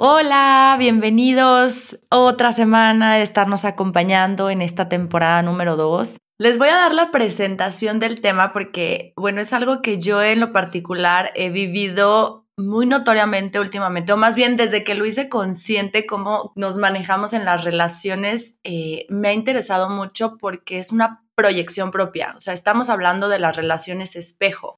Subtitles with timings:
[0.00, 6.18] Hola, bienvenidos otra semana de estarnos acompañando en esta temporada número 2.
[6.38, 10.38] Les voy a dar la presentación del tema porque, bueno, es algo que yo en
[10.38, 16.06] lo particular he vivido muy notoriamente últimamente, o más bien desde que lo hice consciente
[16.06, 21.90] cómo nos manejamos en las relaciones, eh, me ha interesado mucho porque es una proyección
[21.90, 24.77] propia, o sea, estamos hablando de las relaciones espejo.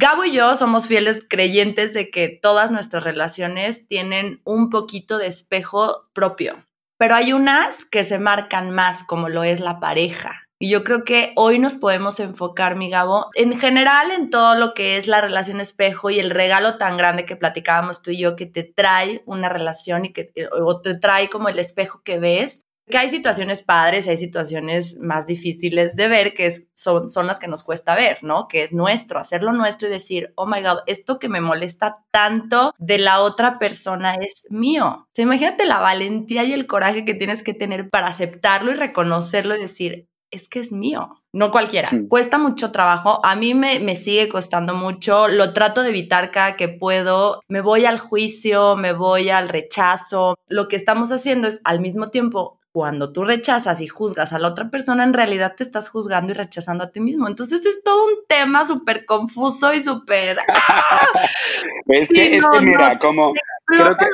[0.00, 5.26] Gabo y yo somos fieles creyentes de que todas nuestras relaciones tienen un poquito de
[5.26, 6.66] espejo propio,
[6.98, 10.46] pero hay unas que se marcan más, como lo es la pareja.
[10.58, 14.72] Y yo creo que hoy nos podemos enfocar, mi Gabo, en general en todo lo
[14.72, 18.36] que es la relación espejo y el regalo tan grande que platicábamos tú y yo
[18.36, 22.64] que te trae una relación y que o te trae como el espejo que ves.
[22.90, 27.48] Que hay situaciones padres, hay situaciones más difíciles de ver, que son, son las que
[27.48, 28.48] nos cuesta ver, ¿no?
[28.48, 32.74] Que es nuestro, hacerlo nuestro y decir, oh my God, esto que me molesta tanto
[32.78, 34.86] de la otra persona es mío.
[34.86, 38.74] O sea, imagínate la valentía y el coraje que tienes que tener para aceptarlo y
[38.74, 41.90] reconocerlo y decir, es que es mío, no cualquiera.
[41.90, 42.08] Mm.
[42.08, 46.56] Cuesta mucho trabajo, a mí me, me, sigue costando mucho, lo trato de evitar cada
[46.56, 50.36] que puedo, me voy al juicio, me voy al rechazo.
[50.46, 54.48] Lo que estamos haciendo es al mismo tiempo cuando tú rechazas y juzgas a la
[54.48, 57.26] otra persona, en realidad te estás juzgando y rechazando a ti mismo.
[57.28, 60.38] Entonces es todo un tema súper confuso y súper...
[61.86, 63.32] es que, es que mira, como...
[63.66, 64.06] Creo que,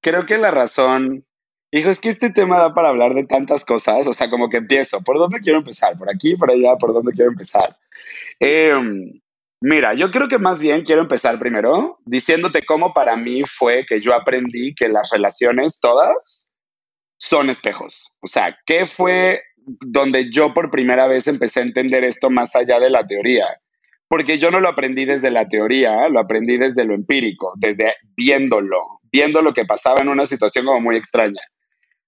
[0.00, 1.24] creo que la razón
[1.70, 4.56] Hijo, es que este tema da para hablar de tantas cosas, o sea, como que
[4.56, 5.02] empiezo.
[5.02, 5.98] ¿Por dónde quiero empezar?
[5.98, 6.76] ¿Por aquí, por allá?
[6.76, 7.76] ¿Por dónde quiero empezar?
[8.40, 9.20] Em,
[9.60, 14.00] mira, yo creo que más bien quiero empezar primero diciéndote cómo para mí fue que
[14.00, 16.47] yo aprendí que las relaciones todas
[17.18, 18.16] son espejos.
[18.20, 22.80] O sea, ¿qué fue donde yo por primera vez empecé a entender esto más allá
[22.80, 23.46] de la teoría?
[24.08, 29.00] Porque yo no lo aprendí desde la teoría, lo aprendí desde lo empírico, desde viéndolo,
[29.12, 31.42] viendo lo que pasaba en una situación como muy extraña.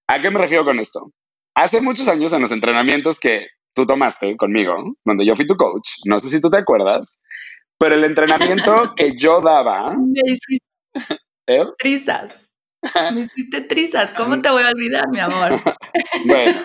[0.07, 1.13] ¿A qué me refiero con esto?
[1.55, 5.89] Hace muchos años en los entrenamientos que tú tomaste conmigo, donde yo fui tu coach,
[6.07, 7.23] no sé si tú te acuerdas,
[7.79, 9.95] pero el entrenamiento que yo daba...
[9.97, 10.67] Me hiciste
[11.47, 11.65] ¿Eh?
[11.79, 12.50] trizas.
[13.15, 14.11] Me hiciste trizas.
[14.17, 15.63] ¿Cómo te voy a olvidar, mi amor?
[16.27, 16.61] bueno,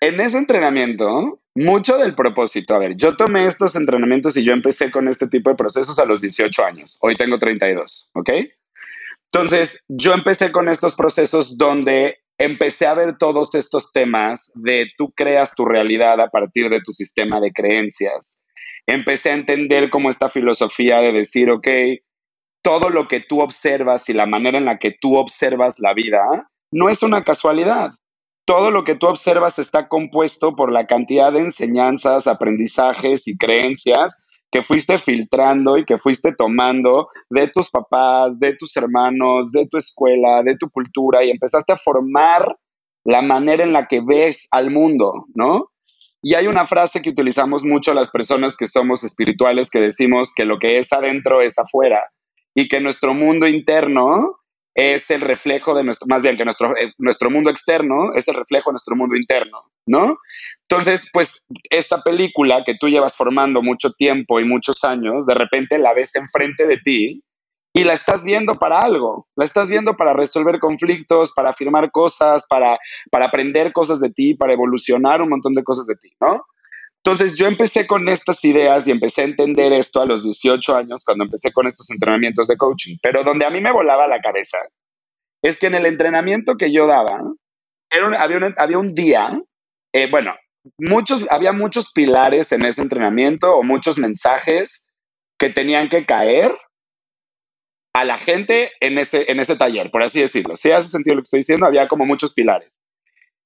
[0.00, 4.90] en ese entrenamiento, mucho del propósito, a ver, yo tomé estos entrenamientos y yo empecé
[4.90, 6.98] con este tipo de procesos a los 18 años.
[7.00, 8.30] Hoy tengo 32, ¿ok?
[9.32, 15.12] Entonces, yo empecé con estos procesos donde empecé a ver todos estos temas de tú
[15.12, 18.44] creas tu realidad a partir de tu sistema de creencias.
[18.86, 21.66] Empecé a entender como esta filosofía de decir, ok,
[22.64, 26.50] todo lo que tú observas y la manera en la que tú observas la vida
[26.72, 27.90] no es una casualidad.
[28.46, 34.16] Todo lo que tú observas está compuesto por la cantidad de enseñanzas, aprendizajes y creencias
[34.50, 39.76] que fuiste filtrando y que fuiste tomando de tus papás, de tus hermanos, de tu
[39.76, 42.56] escuela, de tu cultura y empezaste a formar
[43.04, 45.70] la manera en la que ves al mundo, ¿no?
[46.22, 50.46] Y hay una frase que utilizamos mucho las personas que somos espirituales que decimos que
[50.46, 52.02] lo que es adentro es afuera
[52.54, 54.38] y que nuestro mundo interno
[54.74, 58.34] es el reflejo de nuestro, más bien que nuestro, eh, nuestro mundo externo es el
[58.34, 60.18] reflejo de nuestro mundo interno, ¿no?
[60.68, 65.78] Entonces, pues esta película que tú llevas formando mucho tiempo y muchos años, de repente
[65.78, 67.22] la ves enfrente de ti
[67.72, 72.46] y la estás viendo para algo, la estás viendo para resolver conflictos, para afirmar cosas,
[72.48, 72.78] para,
[73.10, 76.44] para aprender cosas de ti, para evolucionar un montón de cosas de ti, ¿no?
[77.06, 81.04] Entonces yo empecé con estas ideas y empecé a entender esto a los 18 años
[81.04, 82.96] cuando empecé con estos entrenamientos de coaching.
[83.02, 84.56] Pero donde a mí me volaba la cabeza
[85.42, 87.20] es que en el entrenamiento que yo daba,
[88.18, 89.38] había, un, día,
[89.92, 90.34] eh, bueno,
[90.78, 94.90] muchos, había muchos pilares en ese entrenamiento o muchos mensajes
[95.38, 96.56] que tenían que caer
[97.94, 100.56] a la gente en ese, en ese taller, por así decirlo.
[100.56, 102.80] Si hace sentido lo que estoy diciendo, había como muchos pilares.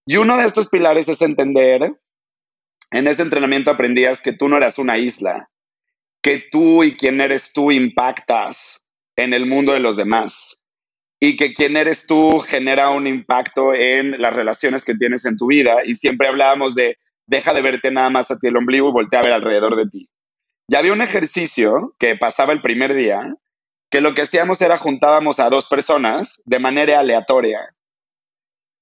[0.07, 1.93] Y uno de estos pilares es entender
[2.91, 5.49] en ese entrenamiento aprendías que tú no eras una isla,
[6.23, 8.83] que tú y quién eres tú impactas
[9.17, 10.59] en el mundo de los demás
[11.21, 15.49] y que quién eres tú genera un impacto en las relaciones que tienes en tu
[15.49, 16.97] vida y siempre hablábamos de
[17.27, 19.87] deja de verte nada más a ti el ombligo y voltea a ver alrededor de
[19.89, 20.09] ti.
[20.69, 23.35] Ya había un ejercicio que pasaba el primer día
[23.91, 27.61] que lo que hacíamos era juntábamos a dos personas de manera aleatoria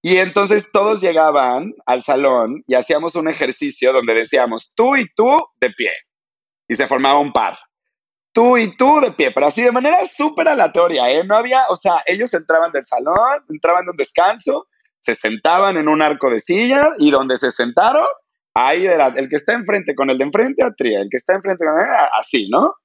[0.06, 5.36] Y entonces todos llegaban al salón y hacíamos un ejercicio donde decíamos tú y tú
[5.60, 5.90] de pie.
[6.68, 7.58] Y se formaba un par.
[8.32, 11.24] Tú y tú de pie, pero así de manera súper aleatoria, ¿eh?
[11.24, 14.68] No había, o sea, ellos entraban del salón, entraban de un descanso,
[15.00, 18.06] se sentaban en un arco de silla y donde se sentaron,
[18.54, 21.86] ahí el que está enfrente con el de enfrente, el que está enfrente con el,
[22.16, 22.76] así, ¿no?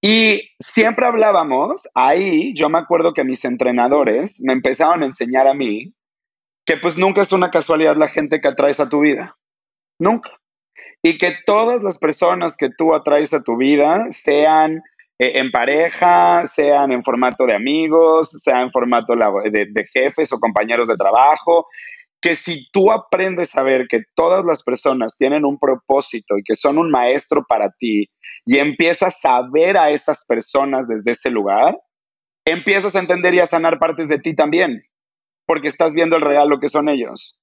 [0.00, 5.52] Y siempre hablábamos, ahí yo me acuerdo que mis entrenadores me empezaron a enseñar a
[5.52, 5.92] mí
[6.64, 9.36] que pues nunca es una casualidad la gente que atraes a tu vida.
[9.98, 10.30] Nunca.
[11.02, 14.82] Y que todas las personas que tú atraes a tu vida, sean
[15.18, 20.40] eh, en pareja, sean en formato de amigos, sean en formato de, de jefes o
[20.40, 21.66] compañeros de trabajo,
[22.22, 26.54] que si tú aprendes a ver que todas las personas tienen un propósito y que
[26.54, 28.08] son un maestro para ti
[28.46, 31.78] y empiezas a ver a esas personas desde ese lugar,
[32.46, 34.82] empiezas a entender y a sanar partes de ti también
[35.46, 37.38] porque estás viendo el real lo que son ellos.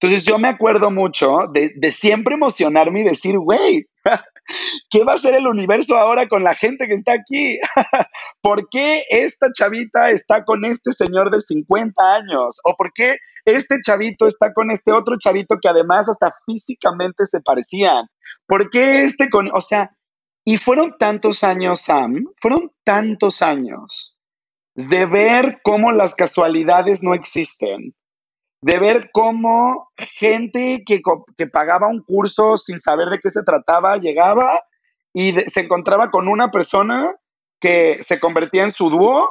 [0.00, 3.88] Entonces yo me acuerdo mucho de, siempre emocionarme y decir, güey,
[4.90, 7.58] ¿qué va a ser el universo ahora con la gente que está aquí?
[8.40, 12.60] ¿Por qué esta chavita está con este señor de 50 años?
[12.64, 17.40] ¿O por qué este chavito está con este otro chavito que además hasta físicamente se
[17.40, 18.06] parecían?
[18.46, 19.90] ¿Por qué este con, o sea,
[20.44, 24.17] y fueron tantos años, Sam, fueron tantos años
[24.78, 27.96] de ver cómo las casualidades no existen,
[28.62, 31.00] de ver cómo gente que,
[31.48, 34.62] pagaba un curso sin saber de qué se trataba llegaba
[35.12, 37.12] y se encontraba con una persona
[37.60, 39.28] que se convertía en su dúo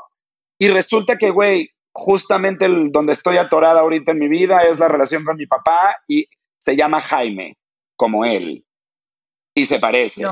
[0.60, 4.90] y resulta que, güey, justamente el, donde estoy atorada ahorita en mi vida es la
[4.90, 6.28] relación con mi papá y
[6.58, 7.56] se llama Jaime,
[7.96, 8.66] como él,
[9.56, 10.26] y se parece.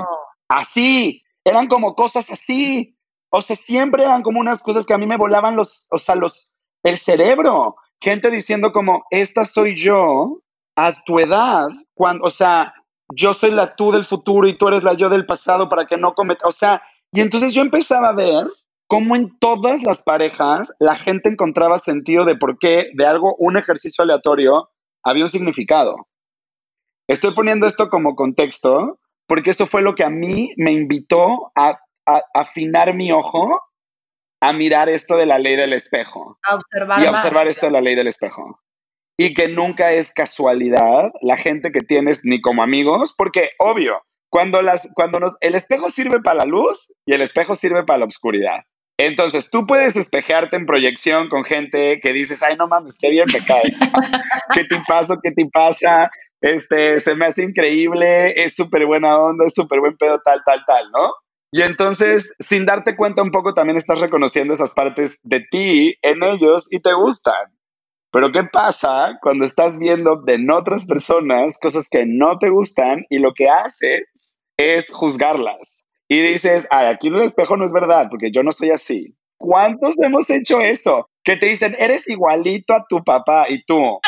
[0.49, 2.94] Así, eran como cosas así.
[3.37, 6.15] O sea, siempre eran como unas cosas que a mí me volaban los, o sea,
[6.15, 6.47] los,
[6.83, 7.75] el cerebro.
[7.99, 10.39] Gente diciendo como, esta soy yo
[10.77, 12.73] a tu edad, cuando, o sea,
[13.13, 15.97] yo soy la tú del futuro y tú eres la yo del pasado para que
[15.97, 18.47] no cometa, o sea, y entonces yo empezaba a ver
[18.87, 23.57] cómo en todas las parejas la gente encontraba sentido de por qué de algo, un
[23.57, 24.69] ejercicio aleatorio,
[25.03, 26.07] había un significado.
[27.09, 28.97] Estoy poniendo esto como contexto
[29.27, 31.79] porque eso fue lo que a mí me invitó a
[32.33, 33.61] afinar mi ojo
[34.41, 36.37] a mirar esto de la ley del espejo.
[36.43, 38.59] A observar y a observar esto de la ley del espejo.
[39.17, 44.61] Y que nunca es casualidad la gente que tienes ni como amigos, porque obvio, cuando,
[44.61, 48.05] las, cuando nos, el espejo sirve para la luz y el espejo sirve para la
[48.05, 48.59] oscuridad.
[48.97, 53.25] Entonces, tú puedes espejearte en proyección con gente que dices, ay, no mames, qué bien
[53.33, 53.63] me cae.
[54.53, 55.15] ¿Qué te pasa?
[55.21, 56.09] ¿Qué te pasa?
[56.41, 60.63] Este, se me hace increíble, es súper buena onda, es súper buen pedo, tal, tal,
[60.65, 61.13] tal, ¿no?
[61.51, 66.23] Y entonces, sin darte cuenta un poco, también estás reconociendo esas partes de ti en
[66.23, 67.55] ellos y te gustan.
[68.11, 73.19] Pero ¿qué pasa cuando estás viendo en otras personas cosas que no te gustan y
[73.19, 75.83] lo que haces es juzgarlas?
[76.07, 79.15] Y dices, ay, aquí en el espejo no es verdad, porque yo no soy así.
[79.37, 81.09] ¿Cuántos hemos hecho eso?
[81.23, 83.99] Que te dicen, eres igualito a tu papá y tú,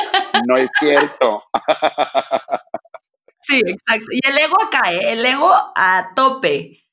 [0.48, 1.44] no es cierto.
[3.42, 4.07] Sí, exacto.
[4.12, 5.13] Y el ego acá, ¿eh?
[5.13, 6.83] el ego a tope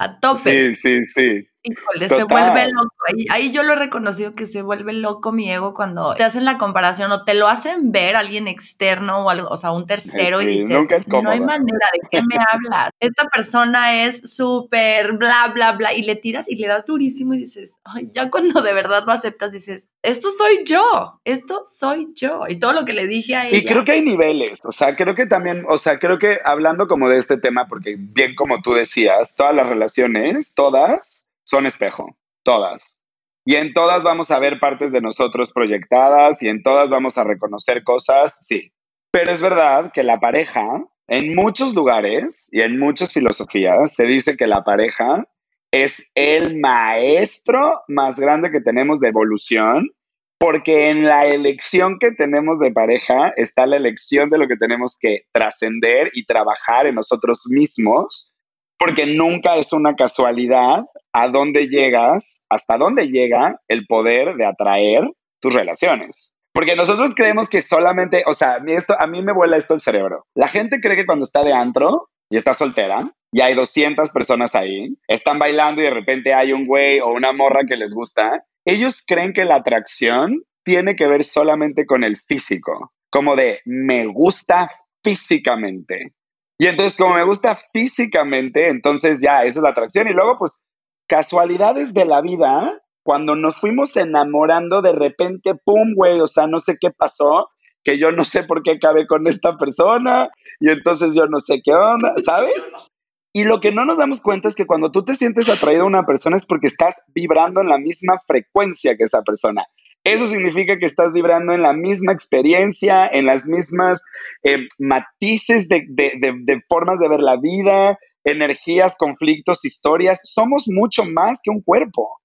[0.00, 0.74] a tope.
[0.74, 1.48] Sí, sí, sí.
[1.62, 2.94] Híjole, se vuelve loco.
[3.28, 6.56] Ahí, yo lo he reconocido que se vuelve loco mi ego cuando te hacen la
[6.56, 10.46] comparación o te lo hacen ver alguien externo o algo, o sea, un tercero y
[10.46, 12.90] dices, no hay manera de que me hablas.
[12.98, 17.38] Esta persona es súper bla, bla, bla, y le tiras y le das durísimo y
[17.38, 22.44] dices, ay, ya cuando de verdad lo aceptas, dices, esto soy yo, esto soy yo.
[22.48, 23.58] Y todo lo que le dije a ella.
[23.58, 26.88] Y creo que hay niveles, o sea, creo que también, o sea, creo que hablando
[26.88, 31.19] como de este tema, porque bien como tú decías, todas las relaciones, todas,
[31.50, 33.02] son espejo, todas.
[33.44, 37.24] Y en todas vamos a ver partes de nosotros proyectadas y en todas vamos a
[37.24, 38.72] reconocer cosas, sí.
[39.10, 44.36] Pero es verdad que la pareja, en muchos lugares y en muchas filosofías, se dice
[44.36, 45.26] que la pareja
[45.72, 49.90] es el maestro más grande que tenemos de evolución,
[50.38, 54.96] porque en la elección que tenemos de pareja está la elección de lo que tenemos
[54.96, 58.36] que trascender y trabajar en nosotros mismos
[58.80, 65.02] porque nunca es una casualidad a dónde llegas, hasta dónde llega el poder de atraer
[65.38, 66.32] tus relaciones.
[66.54, 70.24] Porque nosotros creemos que solamente, o sea, esto, a mí me vuela esto el cerebro.
[70.34, 74.54] La gente cree que cuando está de antro y está soltera, y hay 200 personas
[74.54, 78.44] ahí, están bailando y de repente hay un güey o una morra que les gusta,
[78.64, 84.06] ellos creen que la atracción tiene que ver solamente con el físico, como de me
[84.06, 84.70] gusta
[85.04, 86.14] físicamente.
[86.60, 90.08] Y entonces, como me gusta físicamente, entonces ya, esa es la atracción.
[90.08, 90.62] Y luego, pues,
[91.08, 96.60] casualidades de la vida, cuando nos fuimos enamorando de repente, pum, güey, o sea, no
[96.60, 97.48] sé qué pasó,
[97.82, 100.28] que yo no sé por qué acabé con esta persona
[100.60, 102.90] y entonces yo no sé qué onda, ¿sabes?
[103.32, 105.86] Y lo que no nos damos cuenta es que cuando tú te sientes atraído a
[105.86, 109.64] una persona es porque estás vibrando en la misma frecuencia que esa persona.
[110.04, 114.02] Eso significa que estás vibrando en la misma experiencia, en las mismas
[114.42, 120.20] eh, matices de, de formas de ver la vida, energías, conflictos, historias.
[120.24, 122.20] Somos mucho más que un cuerpo.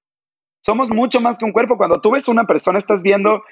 [0.65, 1.77] Somos mucho más que un cuerpo.
[1.77, 3.43] Cuando tú ves una persona, estás viendo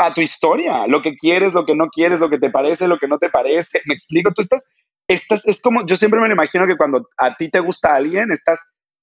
[0.00, 2.98] a tu historia, lo que quieres, lo que no quieres, lo que te parece, lo
[2.98, 3.80] que no te parece.
[3.86, 4.68] Me explico, tú estás,
[5.08, 8.30] estás, es como, yo siempre me lo imagino que cuando a ti te gusta alguien,
[8.30, 8.60] estás,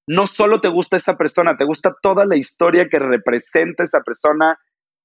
[0.07, 4.59] no solo te gusta esa persona, te gusta toda la historia que representa esa persona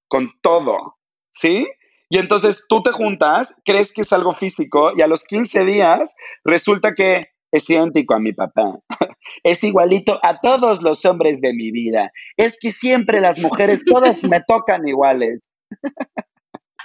[0.09, 0.97] con todo,
[1.31, 1.67] ¿sí?
[2.09, 6.15] Y entonces tú te juntas, crees que es algo físico y a los 15 días
[6.45, 8.79] resulta que es idéntico a mi papá.
[9.45, 12.11] Es igualito a todos los hombres de mi vida.
[12.37, 15.41] Es que siempre las mujeres todas me tocan iguales.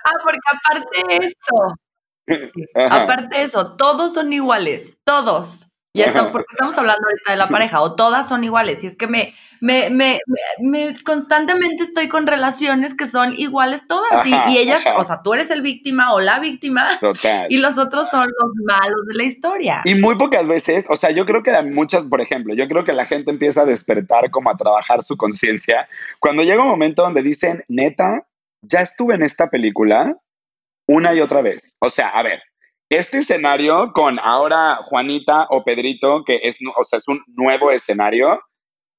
[0.05, 1.75] Ah, porque aparte de eso,
[2.75, 5.69] aparte de eso, todos son iguales, todos.
[5.95, 8.83] Y esto, porque estamos hablando ahorita de la pareja, o todas son iguales.
[8.83, 10.19] Y es que me, me, me,
[10.59, 14.25] me constantemente estoy con relaciones que son iguales todas.
[14.25, 16.89] y, ellas, o sea, tú eres el víctima o la víctima.
[17.47, 19.81] Y los otros son los malos de la historia.
[19.85, 22.91] Y muy pocas veces, o sea, yo creo que muchas, por ejemplo, yo creo que
[22.91, 25.87] la gente empieza a despertar como a trabajar su conciencia.
[26.19, 28.27] Cuando llega un momento donde dicen, neta,
[28.61, 30.17] ya estuve en esta película
[30.87, 31.77] una y otra vez.
[31.79, 32.41] O sea, a ver,
[32.89, 38.39] este escenario con ahora Juanita o Pedrito, que es, o sea, es un nuevo escenario,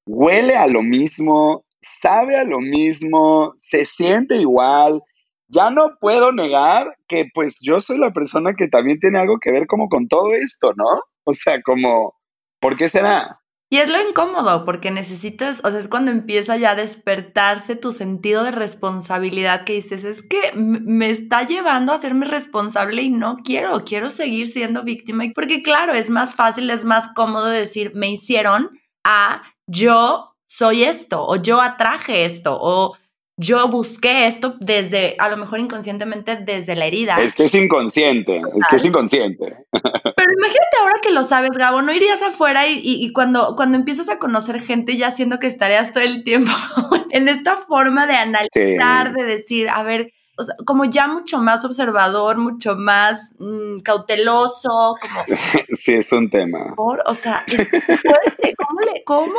[0.06, 5.02] huele a lo mismo, sabe a lo mismo, se siente igual.
[5.48, 9.52] Ya no puedo negar que pues yo soy la persona que también tiene algo que
[9.52, 11.02] ver como con todo esto, ¿no?
[11.24, 12.14] O sea, como,
[12.60, 13.38] ¿por qué será?
[13.68, 17.90] Y es lo incómodo, porque necesitas, o sea, es cuando empieza ya a despertarse tu
[17.90, 23.36] sentido de responsabilidad que dices, es que me está llevando a hacerme responsable y no
[23.36, 25.24] quiero, quiero seguir siendo víctima.
[25.34, 28.70] Porque claro, es más fácil, es más cómodo decir, me hicieron
[29.04, 32.96] a yo soy esto, o yo atraje esto, o
[33.38, 37.20] yo busqué esto desde, a lo mejor inconscientemente, desde la herida.
[37.22, 39.66] Es que es inconsciente, es que es inconsciente.
[39.70, 44.08] Pero imagínate ahora que lo sabes, Gabo, no irías afuera y, y, cuando, cuando empiezas
[44.08, 46.50] a conocer gente ya siendo que estarías todo el tiempo
[47.10, 51.64] en esta forma de analizar, de decir, a ver, o sea, como ya mucho más
[51.64, 54.96] observador, mucho más mm, cauteloso.
[55.00, 55.38] Como,
[55.74, 56.74] sí, es un tema.
[56.76, 58.54] o sea, es fuerte.
[58.56, 59.38] ¿Cómo, le, cómo,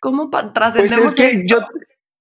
[0.00, 1.58] cómo trascendemos pues es que yo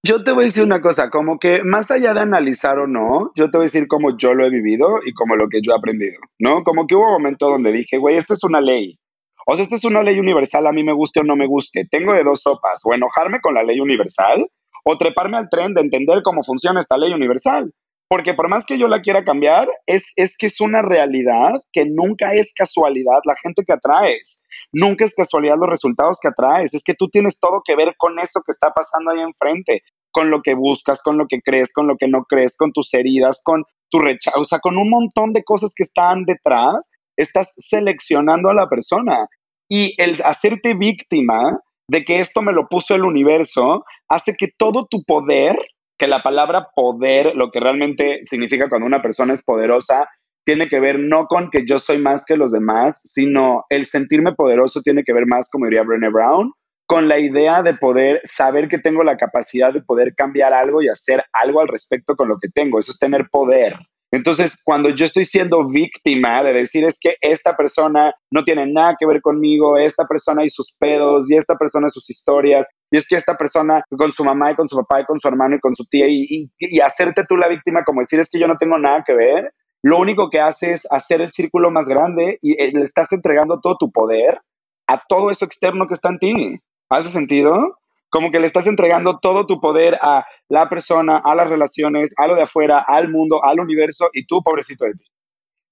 [0.05, 3.31] yo te voy a decir una cosa, como que más allá de analizar o no,
[3.35, 5.71] yo te voy a decir cómo yo lo he vivido y como lo que yo
[5.71, 6.63] he aprendido, ¿no?
[6.63, 8.99] Como que hubo un momento donde dije, güey, esto es una ley.
[9.47, 11.87] O sea, esto es una ley universal, a mí me guste o no me guste.
[11.89, 14.45] Tengo de dos sopas, o enojarme con la ley universal
[14.85, 17.71] o treparme al tren de entender cómo funciona esta ley universal.
[18.09, 21.85] Porque por más que yo la quiera cambiar, es, es que es una realidad que
[21.85, 24.42] nunca es casualidad la gente que atraes.
[24.73, 26.73] Nunca es casualidad los resultados que atraes.
[26.73, 30.31] Es que tú tienes todo que ver con eso que está pasando ahí enfrente, con
[30.31, 33.41] lo que buscas, con lo que crees, con lo que no crees, con tus heridas,
[33.43, 36.89] con tu rechazo, o sea, con un montón de cosas que están detrás.
[37.15, 39.27] Estás seleccionando a la persona.
[39.69, 44.87] Y el hacerte víctima de que esto me lo puso el universo hace que todo
[44.89, 45.55] tu poder,
[45.97, 50.07] que la palabra poder, lo que realmente significa cuando una persona es poderosa,
[50.45, 54.33] tiene que ver no con que yo soy más que los demás, sino el sentirme
[54.33, 56.51] poderoso tiene que ver más, como diría Brené Brown,
[56.85, 60.89] con la idea de poder saber que tengo la capacidad de poder cambiar algo y
[60.89, 62.79] hacer algo al respecto con lo que tengo.
[62.79, 63.77] Eso es tener poder.
[64.13, 68.95] Entonces, cuando yo estoy siendo víctima de decir es que esta persona no tiene nada
[68.99, 72.97] que ver conmigo, esta persona y sus pedos, y esta persona y sus historias, y
[72.97, 75.55] es que esta persona con su mamá y con su papá y con su hermano
[75.55, 76.47] y con su tía, y,
[76.79, 79.51] hacerte tú la víctima como decir es que yo no tengo nada que ver,
[79.83, 83.59] lo único que hace es hacer el círculo más grande y eh, le estás entregando
[83.59, 84.39] todo tu poder
[84.87, 86.59] a todo eso externo que está en ti.
[86.89, 87.79] ¿Hace sentido?
[88.09, 92.27] Como que le estás entregando todo tu poder a la persona, a las relaciones, a
[92.27, 95.05] lo de afuera, al mundo, al universo y tú, pobrecito de ti.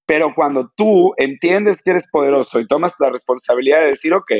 [0.05, 4.31] Pero cuando tú entiendes que eres poderoso y tomas la responsabilidad de decir, ok,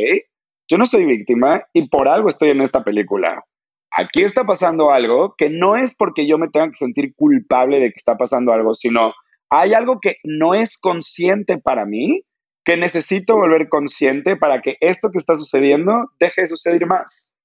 [0.70, 3.46] yo no soy víctima y por algo estoy en esta película.
[3.92, 7.92] Aquí está pasando algo que no es porque yo me tenga que sentir culpable de
[7.92, 9.14] que está pasando algo, sino
[9.52, 12.24] hay algo que no es consciente para mí,
[12.64, 17.36] que necesito volver consciente para que esto que está sucediendo deje de suceder más.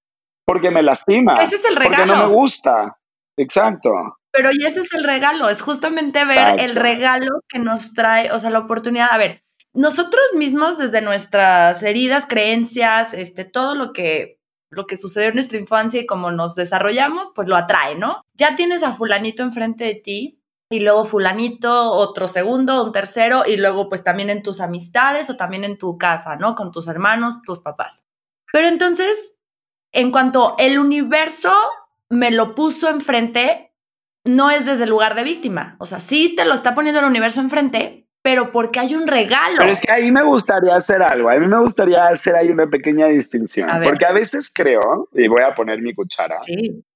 [0.46, 1.34] Porque me lastima.
[1.34, 1.96] Ese es el regalo.
[1.96, 2.96] Porque no me gusta.
[3.36, 3.90] Exacto.
[4.30, 8.38] Pero y ese es el regalo, es justamente ver el regalo que nos trae, o
[8.38, 9.08] sea, la oportunidad.
[9.10, 14.36] A ver, nosotros mismos desde nuestras heridas, creencias, este, todo lo que
[14.68, 18.20] lo que sucedió en nuestra infancia y cómo nos desarrollamos, pues lo atrae, ¿no?
[18.34, 23.56] Ya tienes a fulanito enfrente de ti y luego fulanito, otro segundo, un tercero, y
[23.56, 26.54] luego pues también en tus amistades o también en tu casa, ¿no?
[26.54, 28.04] Con tus hermanos, tus papás.
[28.52, 29.36] Pero entonces,
[29.92, 31.52] en cuanto el universo
[32.08, 33.74] me lo puso enfrente,
[34.24, 35.76] no es desde el lugar de víctima.
[35.78, 39.58] O sea, sí te lo está poniendo el universo enfrente, pero porque hay un regalo.
[39.58, 42.66] Pero es que ahí me gustaría hacer algo, a mí me gustaría hacer ahí una
[42.66, 46.40] pequeña distinción, porque a veces creo, y voy a poner mi cuchara,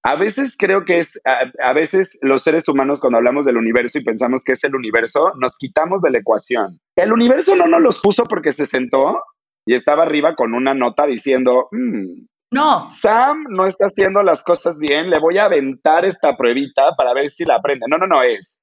[0.03, 4.03] a veces creo que es, a, veces los seres humanos cuando hablamos del universo y
[4.03, 6.81] pensamos que es el universo, nos quitamos de la ecuación.
[6.97, 9.23] El universo no nos los puso porque se sentó
[9.65, 12.91] y estaba arriba con una nota diciendo, mm, no.
[12.91, 17.29] Sam no está haciendo las cosas bien, le voy a aventar esta pruebita para ver
[17.29, 17.87] si la aprende.
[17.89, 18.61] No, no, no, es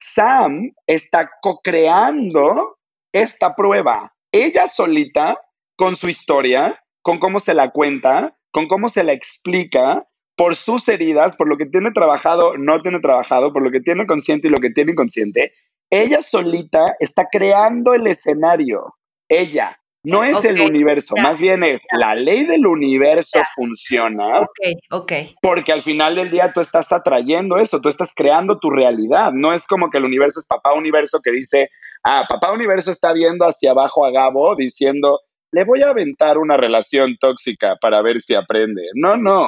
[0.00, 2.78] Sam está co-creando
[3.12, 4.12] esta prueba.
[4.32, 5.40] Ella solita,
[5.76, 10.06] con su historia, con cómo se la cuenta, con cómo se la explica,
[10.38, 14.06] por sus heridas, por lo que tiene trabajado, no tiene trabajado, por lo que tiene
[14.06, 15.52] consciente y lo que tiene inconsciente,
[15.90, 18.94] ella solita está creando el escenario.
[19.28, 24.40] Ella, no es el universo, más bien es la ley del universo funciona.
[24.40, 24.58] Ok,
[24.90, 25.12] ok.
[25.42, 29.32] Porque al final del día tú estás atrayendo eso, tú estás creando tu realidad.
[29.32, 31.68] No es como que el universo es papá universo que dice,
[32.04, 35.20] ah, papá universo está viendo hacia abajo a Gabo diciendo,
[35.52, 38.82] le voy a aventar una relación tóxica para ver si aprende.
[38.94, 39.46] No, no.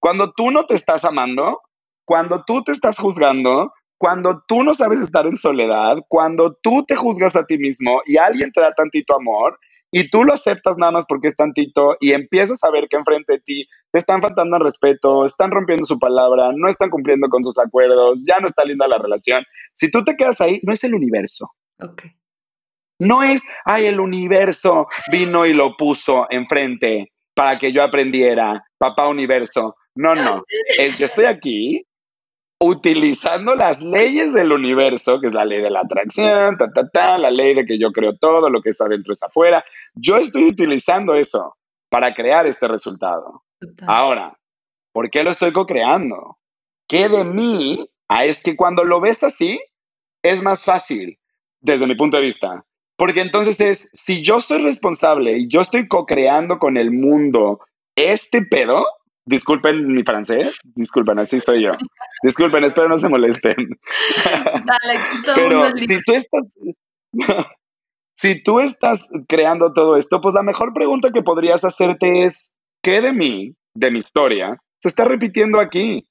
[0.00, 1.60] Cuando tú no te estás amando,
[2.04, 6.96] cuando tú te estás juzgando, cuando tú no sabes estar en soledad, cuando tú te
[6.96, 9.56] juzgas a ti mismo y alguien te da tantito amor,
[9.94, 13.34] y tú lo aceptas nada más porque es tantito y empiezas a ver que enfrente
[13.34, 17.44] de ti te están faltando al respeto, están rompiendo su palabra, no están cumpliendo con
[17.44, 19.44] sus acuerdos, ya no está linda la relación.
[19.74, 21.50] Si tú te quedas ahí, no es el universo.
[21.78, 22.04] Ok.
[23.00, 29.08] No es, ay, el universo vino y lo puso enfrente para que yo aprendiera, papá
[29.08, 29.76] universo.
[29.94, 30.42] No, no.
[30.78, 31.84] Es, yo estoy aquí
[32.62, 37.18] utilizando las leyes del universo, que es la ley de la atracción, ta, ta, ta,
[37.18, 39.64] la ley de que yo creo todo, lo que es adentro es afuera.
[39.94, 41.56] Yo estoy utilizando eso
[41.88, 43.42] para crear este resultado.
[43.86, 44.38] Ahora,
[44.92, 46.38] ¿por qué lo estoy co-creando?
[46.86, 47.88] ¿Qué de mí?
[48.08, 49.60] Ah, es que cuando lo ves así,
[50.22, 51.18] es más fácil,
[51.60, 52.64] desde mi punto de vista.
[52.96, 57.60] Porque entonces es, si yo soy responsable y yo estoy co-creando con el mundo
[57.96, 58.86] este pedo,
[59.24, 61.72] Disculpen mi francés, disculpen, así soy yo.
[62.24, 63.54] Disculpen, espero no se molesten.
[64.64, 65.00] Dale,
[65.34, 66.58] Pero si tú estás
[68.16, 73.00] si tú estás creando todo esto, pues la mejor pregunta que podrías hacerte es ¿qué
[73.00, 76.06] de mí, de mi historia, se está repitiendo aquí?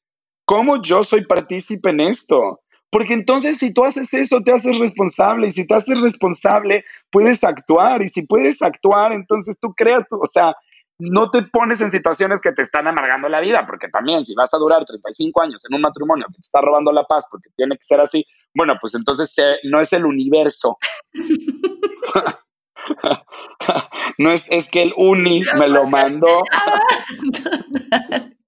[0.45, 2.61] ¿Cómo yo soy partícipe en esto?
[2.89, 7.43] Porque entonces si tú haces eso, te haces responsable y si te haces responsable, puedes
[7.43, 10.53] actuar y si puedes actuar, entonces tú creas, tu, o sea,
[11.01, 14.53] no te pones en situaciones que te están amargando la vida, porque también si vas
[14.53, 17.75] a durar 35 años en un matrimonio que te está robando la paz porque tiene
[17.75, 20.77] que ser así, bueno, pues entonces eh, no es el universo.
[24.19, 26.27] no es, es que el uni me lo mandó.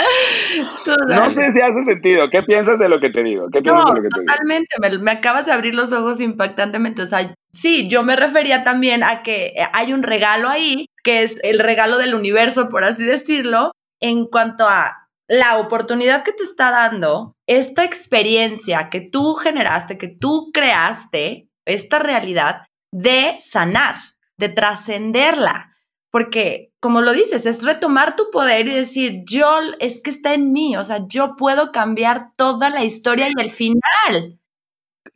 [1.08, 2.30] No sé si hace sentido.
[2.30, 3.46] ¿Qué piensas de lo que te digo?
[3.52, 4.76] ¿Qué piensas no, de lo que te totalmente.
[4.80, 7.02] Me, me, acabas de abrir los ojos impactantemente.
[7.02, 11.38] O sea, sí, yo me refería también a que hay un regalo ahí, que es
[11.42, 16.70] el regalo del universo, por así decirlo, en cuanto a la oportunidad que te está
[16.70, 23.96] dando, esta experiencia que tú generaste, que tú creaste, esta realidad de sanar,
[24.36, 25.69] de trascenderla.
[26.10, 29.46] Porque, como lo dices, es retomar tu poder y decir, yo,
[29.78, 33.50] es que está en mí, o sea, yo puedo cambiar toda la historia y el
[33.50, 34.38] final.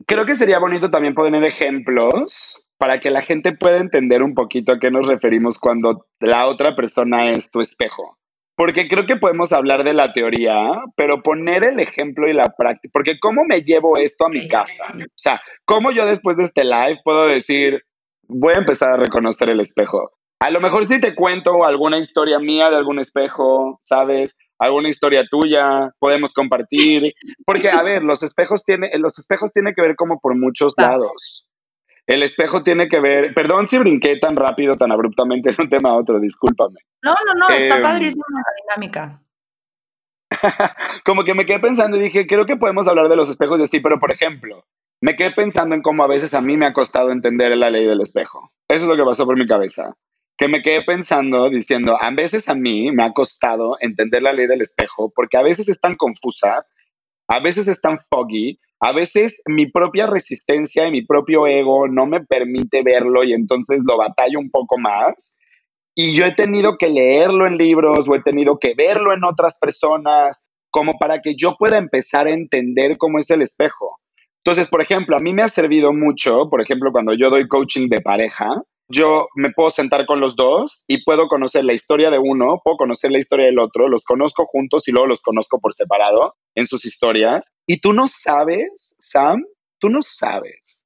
[0.07, 4.73] Creo que sería bonito también poner ejemplos para que la gente pueda entender un poquito
[4.73, 8.17] a qué nos referimos cuando la otra persona es tu espejo.
[8.57, 10.55] Porque creo que podemos hablar de la teoría,
[10.95, 12.91] pero poner el ejemplo y la práctica.
[12.93, 14.93] Porque ¿cómo me llevo esto a mi casa?
[14.95, 17.83] O sea, ¿cómo yo después de este live puedo decir,
[18.27, 20.11] voy a empezar a reconocer el espejo?
[20.39, 24.35] A lo mejor sí te cuento alguna historia mía de algún espejo, ¿sabes?
[24.59, 27.13] Alguna historia tuya, podemos compartir.
[27.45, 31.47] Porque, a ver, los espejos tienen, los espejos tienen que ver como por muchos lados.
[32.05, 35.89] El espejo tiene que ver, perdón si brinqué tan rápido, tan abruptamente de un tema
[35.89, 36.79] a otro, discúlpame.
[37.01, 39.21] No, no, no, está em, padrísima la dinámica.
[41.05, 43.65] como que me quedé pensando y dije, creo que podemos hablar de los espejos de
[43.65, 44.65] sí, pero por ejemplo,
[45.01, 47.85] me quedé pensando en cómo a veces a mí me ha costado entender la ley
[47.85, 48.51] del espejo.
[48.67, 49.95] Eso es lo que pasó por mi cabeza
[50.37, 54.47] que me quedé pensando diciendo, a veces a mí me ha costado entender la ley
[54.47, 56.65] del espejo porque a veces es tan confusa,
[57.27, 62.05] a veces es tan foggy, a veces mi propia resistencia y mi propio ego no
[62.05, 65.37] me permite verlo y entonces lo batallo un poco más.
[65.95, 69.57] Y yo he tenido que leerlo en libros o he tenido que verlo en otras
[69.59, 73.97] personas, como para que yo pueda empezar a entender cómo es el espejo.
[74.43, 77.87] Entonces, por ejemplo, a mí me ha servido mucho, por ejemplo, cuando yo doy coaching
[77.87, 82.19] de pareja, yo me puedo sentar con los dos y puedo conocer la historia de
[82.19, 85.73] uno, puedo conocer la historia del otro, los conozco juntos y luego los conozco por
[85.73, 87.51] separado en sus historias.
[87.67, 89.43] Y tú no sabes, Sam,
[89.79, 90.85] tú no sabes.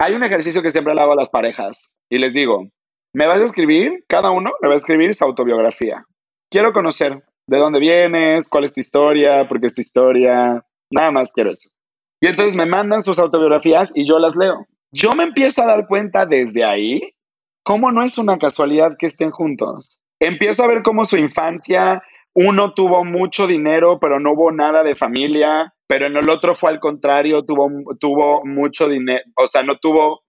[0.00, 2.68] Hay un ejercicio que siempre le hago a las parejas y les digo,
[3.14, 6.04] me vas a escribir, cada uno me va a escribir su autobiografía.
[6.50, 11.10] Quiero conocer de dónde vienes, cuál es tu historia, por qué es tu historia, nada
[11.10, 11.70] más quiero eso.
[12.20, 14.66] Y entonces me mandan sus autobiografías y yo las leo.
[14.94, 17.14] Yo me empiezo a dar cuenta desde ahí
[17.64, 20.00] cómo no es una casualidad que estén juntos.
[20.20, 22.00] Empiezo a ver cómo su infancia,
[22.32, 26.70] uno tuvo mucho dinero, pero no hubo nada de familia, pero en el otro fue
[26.70, 30.22] al contrario, tuvo, tuvo mucho dinero, o sea, no tuvo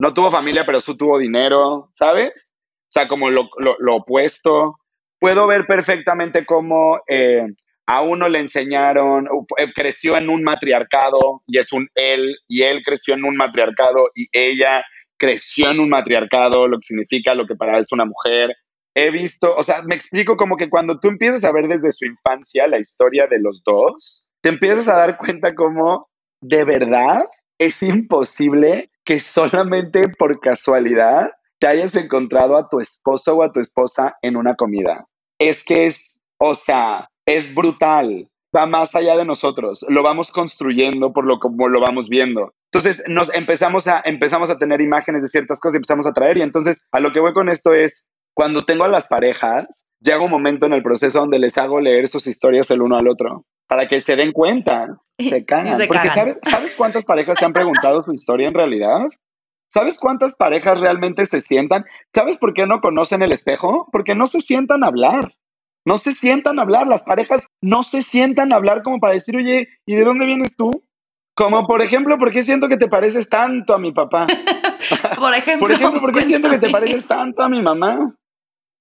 [0.00, 2.54] no tuvo familia, pero sí tuvo dinero, ¿sabes?
[2.84, 3.48] O sea, como lo,
[3.94, 4.78] opuesto.
[5.20, 7.46] Puedo ver perfectamente cómo eh,
[7.92, 9.26] a uno le enseñaron,
[9.74, 14.28] creció en un matriarcado y es un él, y él creció en un matriarcado y
[14.30, 14.84] ella
[15.18, 18.54] creció en un matriarcado, lo que significa lo que para él es una mujer.
[18.94, 22.04] He visto, o sea, me explico como que cuando tú empiezas a ver desde su
[22.06, 26.08] infancia la historia de los dos, te empiezas a dar cuenta como
[26.40, 27.24] de verdad
[27.58, 33.58] es imposible que solamente por casualidad te hayas encontrado a tu esposo o a tu
[33.58, 35.06] esposa en una comida.
[35.40, 38.28] Es que es, o sea, es brutal.
[38.54, 39.84] Va más allá de nosotros.
[39.88, 42.52] Lo vamos construyendo por lo como lo vamos viendo.
[42.72, 46.38] Entonces nos empezamos a, empezamos a tener imágenes de ciertas cosas y empezamos a traer.
[46.38, 50.24] Y entonces a lo que voy con esto es, cuando tengo a las parejas, llega
[50.24, 53.44] un momento en el proceso donde les hago leer sus historias el uno al otro
[53.70, 54.98] para que se den cuenta.
[55.20, 55.78] Se cagan.
[55.86, 59.02] Porque ¿sabes, ¿sabes cuántas parejas se han preguntado su historia en realidad?
[59.68, 61.84] ¿Sabes cuántas parejas realmente se sientan?
[62.12, 63.86] ¿Sabes por qué no conocen el espejo?
[63.92, 65.34] Porque no se sientan a hablar.
[65.86, 66.86] No se sientan a hablar.
[66.86, 70.56] Las parejas no se sientan a hablar como para decir, oye, ¿y de dónde vienes
[70.56, 70.70] tú?
[71.34, 74.26] Como por ejemplo, ¿por qué siento que te pareces tanto a mi papá?
[75.18, 78.14] por ejemplo, por ejemplo, ¿por qué siento que te pareces tanto a mi mamá?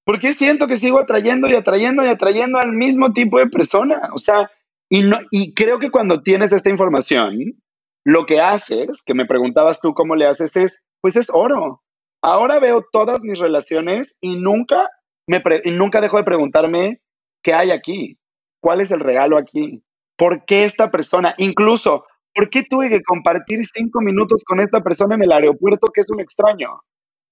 [0.06, 4.10] ¿Por qué siento que sigo atrayendo y atrayendo y atrayendo al mismo tipo de persona?
[4.14, 4.50] O sea,
[4.90, 7.62] y, no, y creo que cuando tienes esta información,
[8.04, 11.84] lo que haces, que me preguntabas tú cómo le haces, es, pues es oro.
[12.24, 14.90] Ahora veo todas mis relaciones y nunca,
[15.30, 17.02] me y nunca dejo de preguntarme
[17.44, 18.18] qué hay aquí,
[18.60, 19.84] cuál es el regalo aquí,
[20.18, 25.15] por qué esta persona, incluso, ¿por qué tuve que compartir cinco minutos con esta persona
[25.15, 26.82] en el aeropuerto que es un extraño?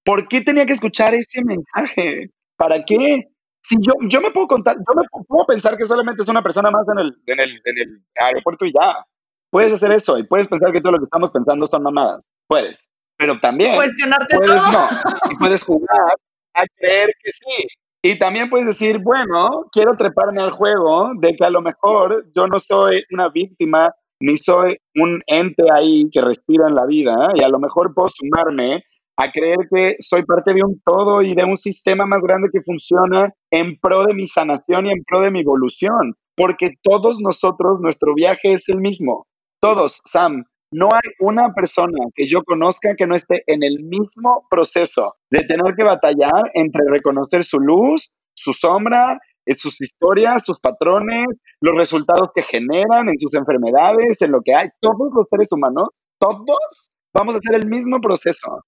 [0.05, 2.29] ¿Por qué tenía que escuchar ese mensaje?
[2.55, 3.27] ¿Para qué?
[3.61, 6.69] Si yo, yo me puedo contar, yo me puedo pensar que solamente es una persona
[6.69, 9.05] más en el, en el, en el aeropuerto y ya.
[9.49, 12.29] Puedes hacer eso y puedes pensar que todo lo que estamos pensando son mamadas.
[12.47, 12.87] Puedes.
[13.17, 13.75] Pero también.
[13.75, 14.71] Cuestionarte puedes, todo.
[14.71, 14.87] No.
[15.31, 16.13] Y puedes jugar
[16.53, 17.67] a creer que sí.
[18.03, 22.47] Y también puedes decir, bueno, quiero treparme al juego de que a lo mejor yo
[22.47, 27.43] no soy una víctima ni soy un ente ahí que respira en la vida y
[27.43, 28.83] a lo mejor puedo sumarme
[29.17, 32.61] a creer que soy parte de un todo y de un sistema más grande que
[32.61, 37.79] funciona en pro de mi sanación y en pro de mi evolución, porque todos nosotros,
[37.79, 39.25] nuestro viaje es el mismo.
[39.59, 44.45] Todos, Sam, no hay una persona que yo conozca que no esté en el mismo
[44.49, 50.59] proceso de tener que batallar entre reconocer su luz, su sombra, eh, sus historias, sus
[50.59, 51.27] patrones,
[51.61, 54.67] los resultados que generan en sus enfermedades, en lo que hay.
[54.81, 58.63] Todos los seres humanos, todos vamos a hacer el mismo proceso.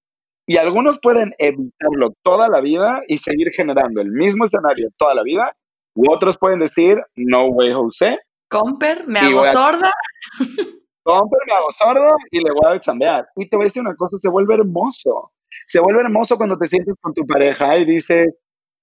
[0.48, 5.22] Y algunos pueden evitarlo toda la vida y seguir generando el mismo escenario toda la
[5.22, 5.56] vida,
[5.96, 8.18] u otros pueden decir, no way, José.
[8.50, 9.92] Comper, me hago sorda.
[11.10, 13.28] Comper, me hago sordo y le voy a chambear.
[13.36, 15.32] Y te voy a decir una cosa, se vuelve hermoso.
[15.67, 18.38] Se vuelve hermoso cuando te sientes con tu pareja y dices,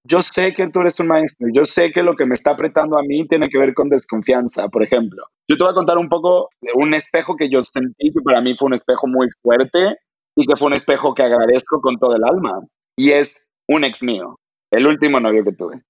[0.05, 2.99] yo sé que tú eres un maestro, yo sé que lo que me está apretando
[2.99, 5.25] a mí tiene que ver con desconfianza, por ejemplo.
[5.49, 8.41] Yo te voy a contar un poco de un espejo que yo sentí que para
[8.41, 9.97] mí fue un espejo muy fuerte
[10.37, 12.61] y que fue un espejo que agradezco con todo el alma.
[12.97, 14.39] Y es un ex mío,
[14.71, 15.83] el último novio que tuve.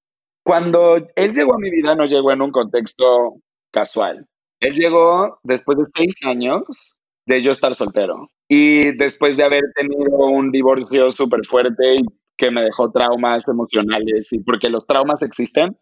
[0.45, 3.35] Cuando él llegó a mi vida, no llegó en un contexto
[3.73, 4.27] casual.
[4.61, 6.95] Él llegó después de seis años
[7.27, 12.05] de yo estar soltero y después de haber tenido un divorcio súper fuerte y
[12.37, 15.77] que me dejó traumas emocionales y porque los traumas existen.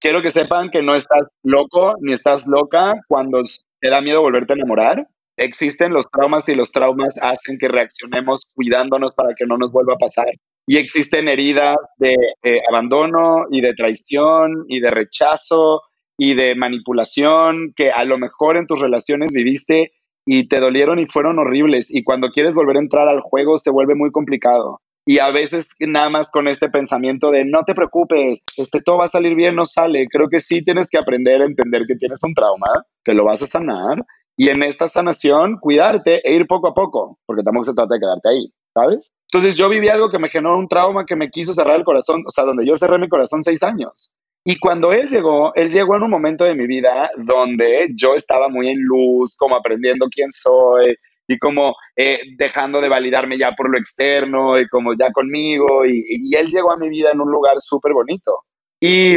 [0.00, 3.42] Quiero que sepan que no estás loco ni estás loca cuando
[3.80, 5.06] te da miedo volverte a enamorar
[5.40, 9.94] existen los traumas y los traumas hacen que reaccionemos cuidándonos para que no nos vuelva
[9.94, 10.26] a pasar.
[10.66, 15.82] Y existen heridas de eh, abandono y de traición y de rechazo
[16.22, 19.92] y de manipulación que a lo mejor en tus relaciones viviste
[20.26, 21.90] y te dolieron y fueron horribles.
[21.90, 24.80] Y cuando quieres volver a entrar al juego se vuelve muy complicado.
[25.06, 29.06] y a veces nada más con este pensamiento de no te preocupes, este todo va
[29.06, 30.06] a salir bien, no sale.
[30.08, 32.68] Creo que sí tienes que aprender a entender que tienes un trauma,
[33.02, 34.04] que lo vas a sanar
[34.36, 38.00] y en esta sanación cuidarte e ir poco a poco, porque tampoco se trata de
[38.00, 39.10] quedarte ahí, ¿sabes?
[39.32, 42.22] Entonces yo viví algo que me generó un trauma que me quiso cerrar el corazón,
[42.26, 44.12] o sea, donde yo cerré mi corazón seis años.
[44.44, 48.48] Y cuando él llegó, él llegó en un momento de mi vida donde yo estaba
[48.48, 50.96] muy en luz, como aprendiendo quién soy
[51.28, 55.84] y como eh, dejando de validarme ya por lo externo y como ya conmigo.
[55.84, 58.44] Y, y él llegó a mi vida en un lugar súper bonito.
[58.80, 59.16] Y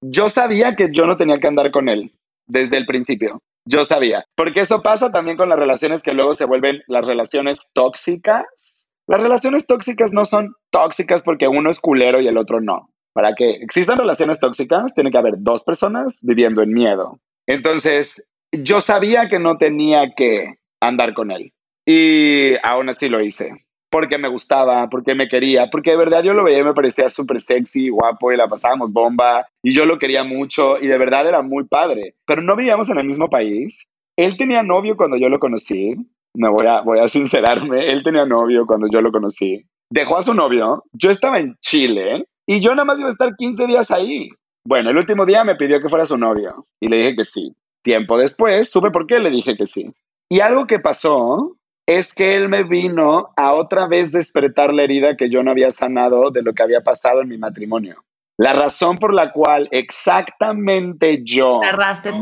[0.00, 2.12] yo sabía que yo no tenía que andar con él
[2.46, 3.40] desde el principio.
[3.64, 4.24] Yo sabía.
[4.34, 8.88] Porque eso pasa también con las relaciones que luego se vuelven las relaciones tóxicas.
[9.06, 12.90] Las relaciones tóxicas no son tóxicas porque uno es culero y el otro no.
[13.16, 17.18] Para que existan relaciones tóxicas, tiene que haber dos personas viviendo en miedo.
[17.46, 21.54] Entonces, yo sabía que no tenía que andar con él.
[21.86, 23.64] Y aún así lo hice.
[23.88, 27.08] Porque me gustaba, porque me quería, porque de verdad yo lo veía y me parecía
[27.08, 29.46] súper sexy, guapo y la pasábamos bomba.
[29.62, 32.16] Y yo lo quería mucho y de verdad era muy padre.
[32.26, 33.86] Pero no vivíamos en el mismo país.
[34.16, 35.96] Él tenía novio cuando yo lo conocí.
[36.34, 37.86] Me voy a, voy a sincerarme.
[37.88, 39.64] Él tenía novio cuando yo lo conocí.
[39.88, 40.84] Dejó a su novio.
[40.92, 44.30] Yo estaba en Chile y yo nada más iba a estar 15 días ahí.
[44.64, 47.54] Bueno, el último día me pidió que fuera su novio y le dije que sí.
[47.82, 49.92] Tiempo después, supe por qué le dije que sí.
[50.28, 51.56] Y algo que pasó
[51.86, 55.70] es que él me vino a otra vez despertar la herida que yo no había
[55.70, 58.04] sanado de lo que había pasado en mi matrimonio.
[58.38, 61.60] La razón por la cual exactamente yo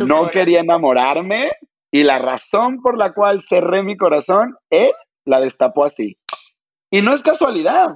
[0.07, 1.51] no quería enamorarme
[1.91, 4.93] y la razón por la cual cerré mi corazón, él
[5.25, 6.19] la destapó así.
[6.91, 7.95] Y no es casualidad.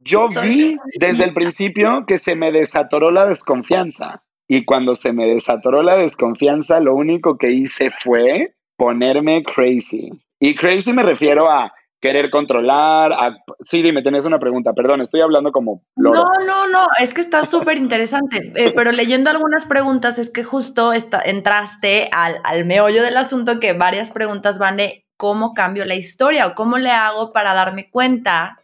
[0.00, 4.22] Yo vi desde el principio que se me desatoró la desconfianza.
[4.46, 10.10] Y cuando se me desatoró la desconfianza, lo único que hice fue ponerme crazy.
[10.40, 13.12] Y crazy me refiero a querer controlar.
[13.12, 13.36] A...
[13.64, 14.72] Sí, dime, tenés una pregunta.
[14.72, 15.82] Perdón, estoy hablando como...
[15.96, 16.12] No,
[16.46, 18.52] no, no, es que está súper interesante.
[18.54, 23.72] Eh, pero leyendo algunas preguntas, es que justo entraste al, al meollo del asunto que
[23.72, 28.60] varias preguntas van de cómo cambio la historia o cómo le hago para darme cuenta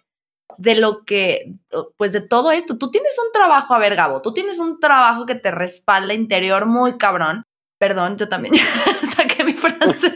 [0.58, 1.54] de lo que,
[1.96, 2.78] pues de todo esto.
[2.78, 6.66] Tú tienes un trabajo, a ver, Gabo, tú tienes un trabajo que te respalda interior
[6.66, 7.44] muy cabrón.
[7.78, 8.54] Perdón, yo también
[9.16, 10.14] saqué mi francés.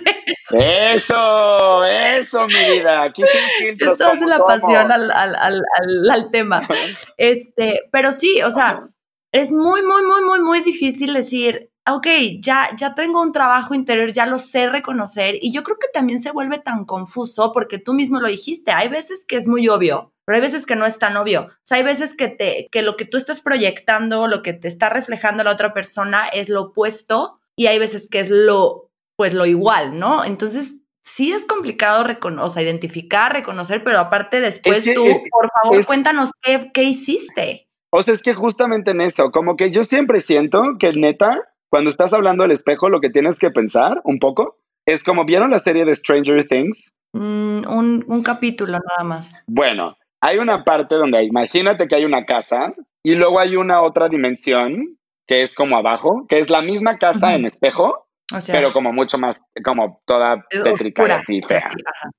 [0.50, 3.02] Eso, eso, mi vida.
[3.02, 3.92] Aquí sin filtros.
[3.92, 5.62] Esto hace la pasión al, al, al,
[6.10, 6.66] al, tema.
[7.16, 8.80] Este, pero sí, o sea,
[9.32, 12.06] es muy, muy, muy, muy, muy difícil decir, ok,
[12.40, 15.36] ya, ya tengo un trabajo interior, ya lo sé reconocer.
[15.40, 18.72] Y yo creo que también se vuelve tan confuso porque tú mismo lo dijiste.
[18.72, 21.46] Hay veces que es muy obvio pero hay veces que no es tan obvio.
[21.46, 24.68] O sea, hay veces que, te, que lo que tú estás proyectando, lo que te
[24.68, 29.32] está reflejando la otra persona es lo opuesto y hay veces que es lo, pues
[29.32, 30.26] lo igual, ¿no?
[30.26, 32.04] Entonces, sí es complicado
[32.40, 37.66] o sea, identificar, reconocer, pero aparte después tú, por favor, cuéntanos qué, qué hiciste.
[37.88, 41.90] O sea, es que justamente en eso, como que yo siempre siento que neta, cuando
[41.90, 45.58] estás hablando del espejo, lo que tienes que pensar un poco es como, ¿vieron la
[45.58, 46.94] serie de Stranger Things?
[47.12, 49.42] Mm, un, un capítulo nada más.
[49.46, 54.08] Bueno, hay una parte donde imagínate que hay una casa y luego hay una otra
[54.08, 58.08] dimensión que es como abajo, que es la misma casa en espejo,
[58.46, 61.70] pero como mucho más, como toda tétrica, así, fea,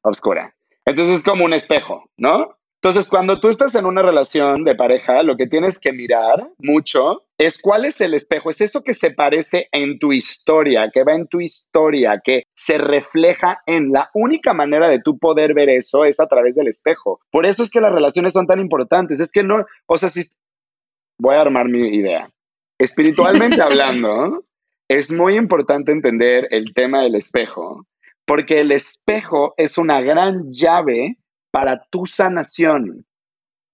[0.01, 0.55] oscura.
[0.85, 2.58] Entonces es como un espejo, ¿no?
[2.81, 7.25] Entonces, cuando tú estás en una relación de pareja, lo que tienes que mirar mucho
[7.37, 11.13] es cuál es el espejo, es eso que se parece en tu historia, que va
[11.13, 16.05] en tu historia, que se refleja en la única manera de tú poder ver eso
[16.05, 17.19] es a través del espejo.
[17.31, 19.19] Por eso es que las relaciones son tan importantes.
[19.19, 20.21] Es que no, o sea, si
[21.19, 22.29] voy a armar mi idea.
[22.77, 24.45] Espiritualmente hablando,
[24.87, 27.85] es muy importante entender el tema del espejo,
[28.25, 31.17] porque el espejo es una gran llave
[31.51, 33.05] para tu sanación.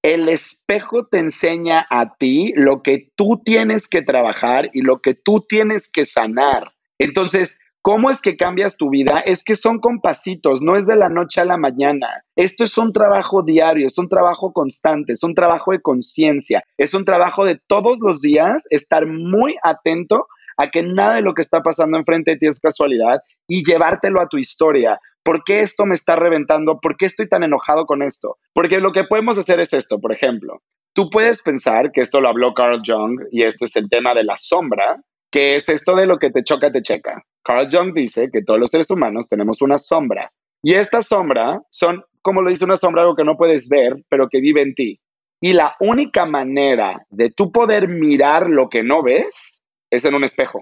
[0.04, 5.16] El espejo te enseña a ti lo que tú tienes que trabajar y lo que
[5.16, 6.74] tú tienes que sanar.
[7.00, 9.24] Entonces, ¿cómo es que cambias tu vida?
[9.26, 12.24] Es que son con pasitos, no es de la noche a la mañana.
[12.36, 16.94] Esto es un trabajo diario, es un trabajo constante, es un trabajo de conciencia, es
[16.94, 21.42] un trabajo de todos los días estar muy atento a que nada de lo que
[21.42, 25.00] está pasando enfrente de ti es casualidad y llevártelo a tu historia.
[25.26, 26.80] ¿Por qué esto me está reventando?
[26.80, 28.38] ¿Por qué estoy tan enojado con esto?
[28.54, 30.62] Porque lo que podemos hacer es esto, por ejemplo.
[30.94, 34.24] Tú puedes pensar que esto lo habló Carl Jung y esto es el tema de
[34.24, 37.24] la sombra, que es esto de lo que te choca, te checa.
[37.44, 40.32] Carl Jung dice que todos los seres humanos tenemos una sombra.
[40.62, 44.30] Y esta sombra son, como lo dice una sombra, algo que no puedes ver, pero
[44.30, 45.00] que vive en ti.
[45.42, 50.24] Y la única manera de tú poder mirar lo que no ves es en un
[50.24, 50.60] espejo.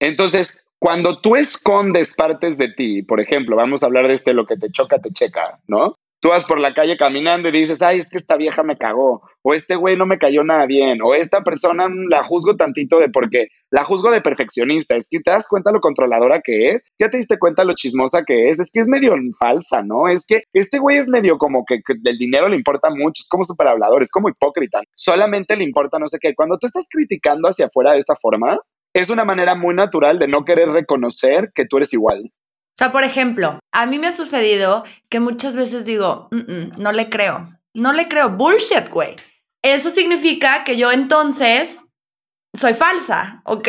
[0.00, 4.46] Entonces, cuando tú escondes partes de ti, por ejemplo, vamos a hablar de este lo
[4.46, 5.96] que te choca, te checa, ¿no?
[6.20, 9.22] Tú vas por la calle caminando y dices, ay, es que esta vieja me cagó,
[9.42, 13.08] o este güey no me cayó nada bien, o esta persona la juzgo tantito de
[13.08, 14.96] porque la juzgo de perfeccionista.
[14.96, 18.24] Es que te das cuenta lo controladora que es, ya te diste cuenta lo chismosa
[18.24, 20.08] que es, es que es medio falsa, ¿no?
[20.08, 23.28] Es que este güey es medio como que, que del dinero le importa mucho, es
[23.28, 26.34] como súper hablador, es como hipócrita, solamente le importa no sé qué.
[26.34, 28.58] Cuando tú estás criticando hacia afuera de esa forma,
[28.94, 32.30] es una manera muy natural de no querer reconocer que tú eres igual.
[32.30, 36.28] O sea, por ejemplo, a mí me ha sucedido que muchas veces digo,
[36.78, 39.16] no le creo, no le creo, bullshit, güey.
[39.62, 41.78] Eso significa que yo entonces
[42.54, 43.68] soy falsa, ok.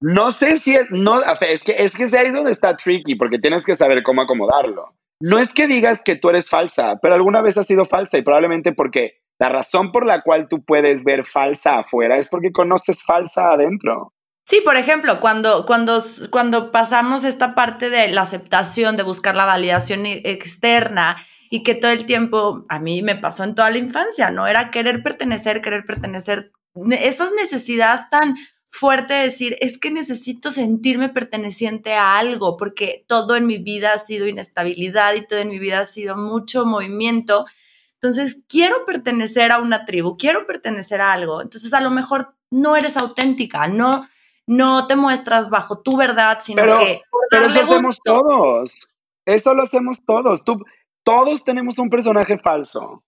[0.00, 3.38] No sé si es, no, es que es que es ahí donde está tricky, porque
[3.38, 4.94] tienes que saber cómo acomodarlo.
[5.20, 8.22] No es que digas que tú eres falsa, pero alguna vez has sido falsa y
[8.22, 13.02] probablemente porque la razón por la cual tú puedes ver falsa afuera es porque conoces
[13.02, 14.12] falsa adentro.
[14.48, 19.44] Sí, por ejemplo, cuando, cuando, cuando pasamos esta parte de la aceptación, de buscar la
[19.44, 21.16] validación e, externa
[21.50, 24.46] y que todo el tiempo, a mí me pasó en toda la infancia, ¿no?
[24.46, 26.52] Era querer pertenecer, querer pertenecer.
[26.92, 28.36] Esa necesidad tan
[28.68, 33.94] fuerte de decir, es que necesito sentirme perteneciente a algo, porque todo en mi vida
[33.94, 37.46] ha sido inestabilidad y todo en mi vida ha sido mucho movimiento.
[37.94, 41.42] Entonces, quiero pertenecer a una tribu, quiero pertenecer a algo.
[41.42, 44.06] Entonces, a lo mejor no eres auténtica, no,
[44.46, 47.02] no te muestras bajo tu verdad, sino que...
[47.30, 48.94] Pero eso hacemos todos.
[49.24, 50.44] Eso lo hacemos todos.
[50.44, 50.64] Tú,
[51.02, 53.02] todos tenemos un personaje falso.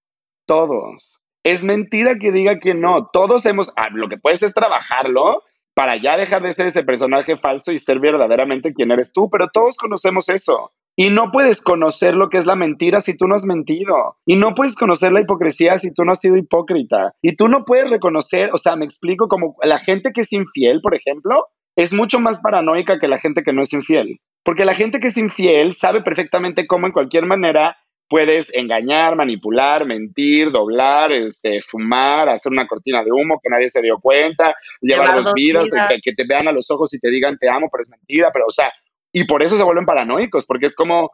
[0.47, 1.21] Todos.
[1.45, 3.09] Es mentira que diga que no.
[3.13, 3.73] Todos hemos...
[3.77, 5.43] Ah, lo que puedes es trabajarlo
[5.75, 9.49] para ya dejar de ser ese personaje falso y ser verdaderamente quien eres tú, pero
[9.49, 10.73] todos conocemos eso.
[11.01, 14.17] Y no puedes conocer lo que es la mentira si tú no has mentido.
[14.27, 17.15] Y no puedes conocer la hipocresía si tú no has sido hipócrita.
[17.23, 20.81] Y tú no puedes reconocer, o sea, me explico, como la gente que es infiel,
[20.81, 24.19] por ejemplo, es mucho más paranoica que la gente que no es infiel.
[24.45, 27.77] Porque la gente que es infiel sabe perfectamente cómo en cualquier manera
[28.09, 33.83] puedes engañar, manipular, mentir, doblar, este, fumar, hacer una cortina de humo que nadie se
[33.83, 37.39] dio cuenta, llevar, dos vidas, que, que, te vean a los ojos y te digan
[37.39, 38.73] te amo, pero es mentira, pero o sea,
[39.13, 41.11] y por eso se vuelven paranoicos, porque es como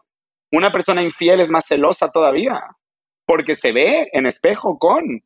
[0.52, 2.62] una persona infiel es más celosa todavía,
[3.26, 5.22] porque se ve en espejo con.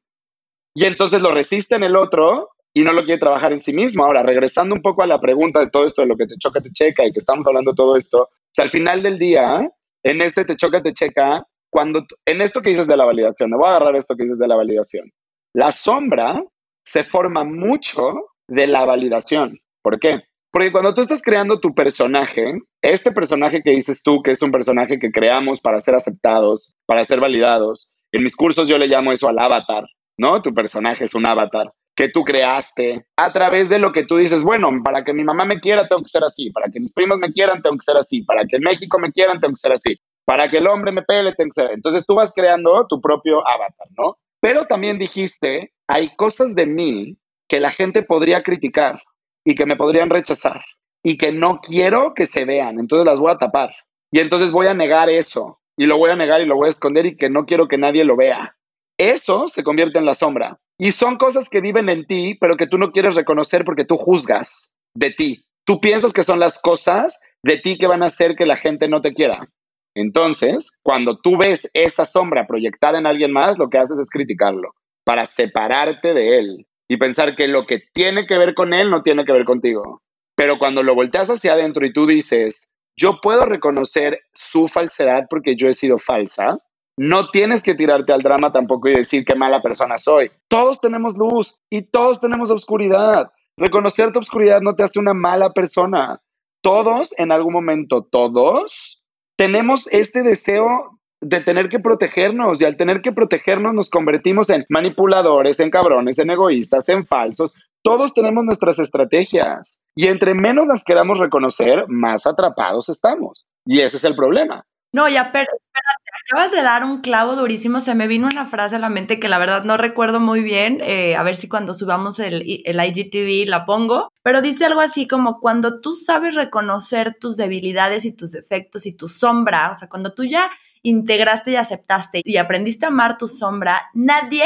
[0.75, 4.05] Y entonces lo resiste en el otro y no lo quiere trabajar en sí mismo.
[4.05, 6.61] Ahora, regresando un poco a la pregunta de todo esto, de lo que te choca,
[6.61, 9.59] te checa y que estamos hablando todo esto, al final del día,
[10.03, 13.57] en este te choca, te checa, cuando, en esto que dices de la validación, me
[13.57, 15.11] voy a agarrar esto que dices de la validación.
[15.55, 16.43] La sombra
[16.85, 18.15] se forma mucho
[18.49, 19.59] de la validación.
[19.83, 20.23] ¿Por qué?
[20.51, 24.51] Porque cuando tú estás creando tu personaje, este personaje que dices tú, que es un
[24.51, 29.13] personaje que creamos para ser aceptados, para ser validados, en mis cursos yo le llamo
[29.13, 29.85] eso al avatar,
[30.17, 30.41] ¿no?
[30.41, 34.45] Tu personaje es un avatar que tú creaste a través de lo que tú dices,
[34.45, 37.19] bueno, para que mi mamá me quiera tengo que ser así, para que mis primos
[37.19, 39.73] me quieran tengo que ser así, para que en México me quieran tengo que ser
[39.73, 41.73] así, para que el hombre me pele tengo que ser.
[41.73, 44.17] Entonces tú vas creando tu propio avatar, ¿no?
[44.41, 49.03] Pero también dijiste, hay cosas de mí que la gente podría criticar
[49.49, 50.63] y que me podrían rechazar
[51.03, 53.71] y que no quiero que se vean, entonces las voy a tapar.
[54.13, 56.69] Y entonces voy a negar eso y lo voy a negar y lo voy a
[56.69, 58.57] esconder y que no quiero que nadie lo vea.
[58.99, 60.61] Eso se convierte en la sombra.
[60.77, 63.97] Y son cosas que viven en ti, pero que tú no quieres reconocer porque tú
[63.97, 65.47] juzgas de ti.
[65.65, 68.87] Tú piensas que son las cosas de ti que van a hacer que la gente
[68.87, 69.49] no te quiera.
[69.95, 74.75] Entonces, cuando tú ves esa sombra proyectada en alguien más, lo que haces es criticarlo
[75.05, 79.03] para separarte de él y pensar que lo que tiene que ver con él no
[79.03, 80.03] tiene que ver contigo.
[80.35, 85.55] Pero cuando lo volteas hacia adentro y tú dices, yo puedo reconocer su falsedad porque
[85.57, 86.59] yo he sido falsa,
[86.97, 90.31] no tienes que tirarte al drama tampoco y decir qué mala persona soy.
[90.49, 93.31] Todos tenemos luz y todos tenemos oscuridad.
[93.57, 96.21] Reconocer tu oscuridad no te hace una mala persona.
[96.61, 99.05] Todos, en algún momento, todos,
[99.37, 104.65] tenemos este deseo de tener que protegernos y al tener que protegernos nos convertimos en
[104.69, 107.55] manipuladores, en cabrones, en egoístas, en falsos.
[107.83, 113.47] Todos tenemos nuestras estrategias y entre menos las queramos reconocer, más atrapados estamos.
[113.65, 114.65] Y ese es el problema.
[114.91, 117.81] No, ya, pero espérate, acabas de dar un clavo durísimo.
[117.81, 120.81] Se me vino una frase a la mente que la verdad no recuerdo muy bien.
[120.83, 124.11] Eh, a ver si cuando subamos el, el IGTV la pongo.
[124.23, 128.97] Pero dice algo así como cuando tú sabes reconocer tus debilidades y tus defectos y
[128.97, 130.51] tu sombra, o sea, cuando tú ya
[130.83, 134.45] integraste y aceptaste y aprendiste a amar tu sombra, nadie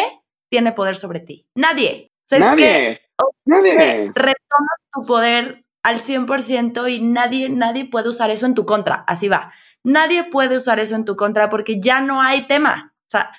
[0.50, 1.46] tiene poder sobre ti.
[1.54, 2.10] Nadie.
[2.30, 3.00] nadie.
[3.44, 4.12] nadie.
[4.14, 9.04] Retomas tu poder al 100% y nadie, nadie puede usar eso en tu contra.
[9.06, 9.52] Así va.
[9.84, 12.94] Nadie puede usar eso en tu contra porque ya no hay tema.
[12.94, 13.30] O sea,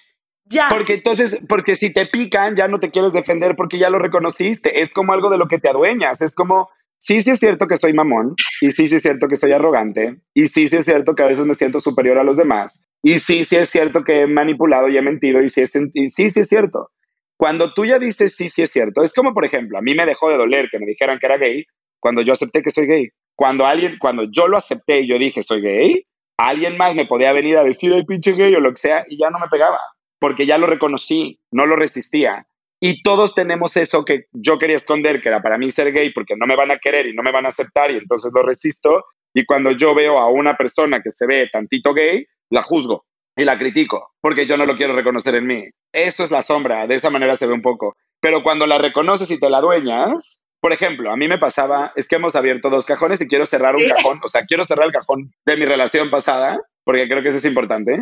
[0.46, 0.68] ya.
[0.70, 4.82] Porque entonces, porque si te pican, ya no te quieres defender porque ya lo reconociste.
[4.82, 6.22] Es como algo de lo que te adueñas.
[6.22, 6.70] Es como,
[7.04, 10.18] sí, sí es cierto que soy mamón, y sí, sí es cierto que soy arrogante,
[10.34, 13.18] y sí, sí es cierto que a veces me siento superior a los demás, Y
[13.18, 16.48] sí, sí es cierto que he manipulado y he mentido y sí, es, sí es
[16.48, 16.90] cierto.
[17.38, 20.06] Cuando tú ya dices sí, sí es cierto, es como por ejemplo, a mí me
[20.06, 21.66] dejó de doler que me dijeran que era gay
[22.00, 23.10] cuando yo acepté que soy gay.
[23.36, 26.06] Cuando alguien, cuando yo lo acepté y yo dije soy gay,
[26.38, 29.18] alguien más me podía venir a decir, ay, pinche gay o lo que sea, y
[29.18, 29.80] ya no me pegaba,
[30.20, 32.46] porque ya lo reconocí, no lo resistía.
[32.86, 36.36] Y todos tenemos eso que yo quería esconder, que era para mí ser gay, porque
[36.36, 39.06] no me van a querer y no me van a aceptar, y entonces lo resisto.
[39.34, 43.06] Y cuando yo veo a una persona que se ve tantito gay, la juzgo
[43.38, 45.64] y la critico, porque yo no lo quiero reconocer en mí.
[45.94, 47.96] Eso es la sombra, de esa manera se ve un poco.
[48.20, 52.10] Pero cuando la reconoces y te la dueñas, por ejemplo, a mí me pasaba, es
[52.10, 54.92] que hemos abierto dos cajones y quiero cerrar un cajón, o sea, quiero cerrar el
[54.92, 57.98] cajón de mi relación pasada, porque creo que eso es importante.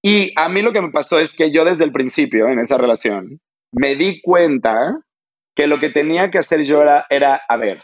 [0.00, 2.78] Y a mí lo que me pasó es que yo desde el principio en esa
[2.78, 3.38] relación
[3.74, 5.00] me di cuenta
[5.54, 7.82] que lo que tenía que hacer yo era, era a ver,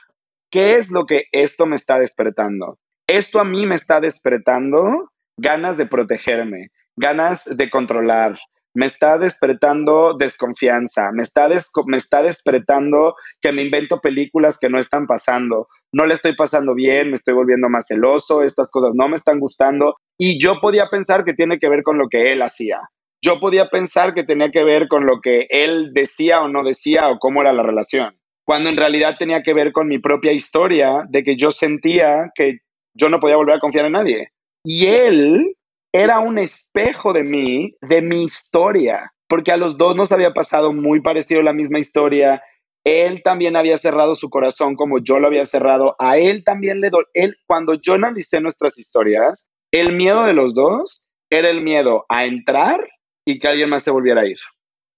[0.50, 2.78] ¿qué es lo que esto me está despertando?
[3.06, 8.38] Esto a mí me está despertando ganas de protegerme, ganas de controlar,
[8.74, 11.48] me está despertando desconfianza, me está,
[11.86, 16.74] me está despertando que me invento películas que no están pasando, no le estoy pasando
[16.74, 20.88] bien, me estoy volviendo más celoso, estas cosas no me están gustando y yo podía
[20.88, 22.78] pensar que tiene que ver con lo que él hacía.
[23.22, 27.10] Yo podía pensar que tenía que ver con lo que él decía o no decía
[27.10, 31.04] o cómo era la relación, cuando en realidad tenía que ver con mi propia historia
[31.08, 32.60] de que yo sentía que
[32.94, 34.32] yo no podía volver a confiar en nadie.
[34.64, 35.54] Y él
[35.92, 40.72] era un espejo de mí, de mi historia, porque a los dos nos había pasado
[40.72, 42.42] muy parecido la misma historia.
[42.84, 45.94] Él también había cerrado su corazón como yo lo había cerrado.
[45.98, 51.06] A él también le él cuando yo analicé nuestras historias, el miedo de los dos
[51.30, 52.88] era el miedo a entrar
[53.24, 54.38] y que alguien más se volviera a ir.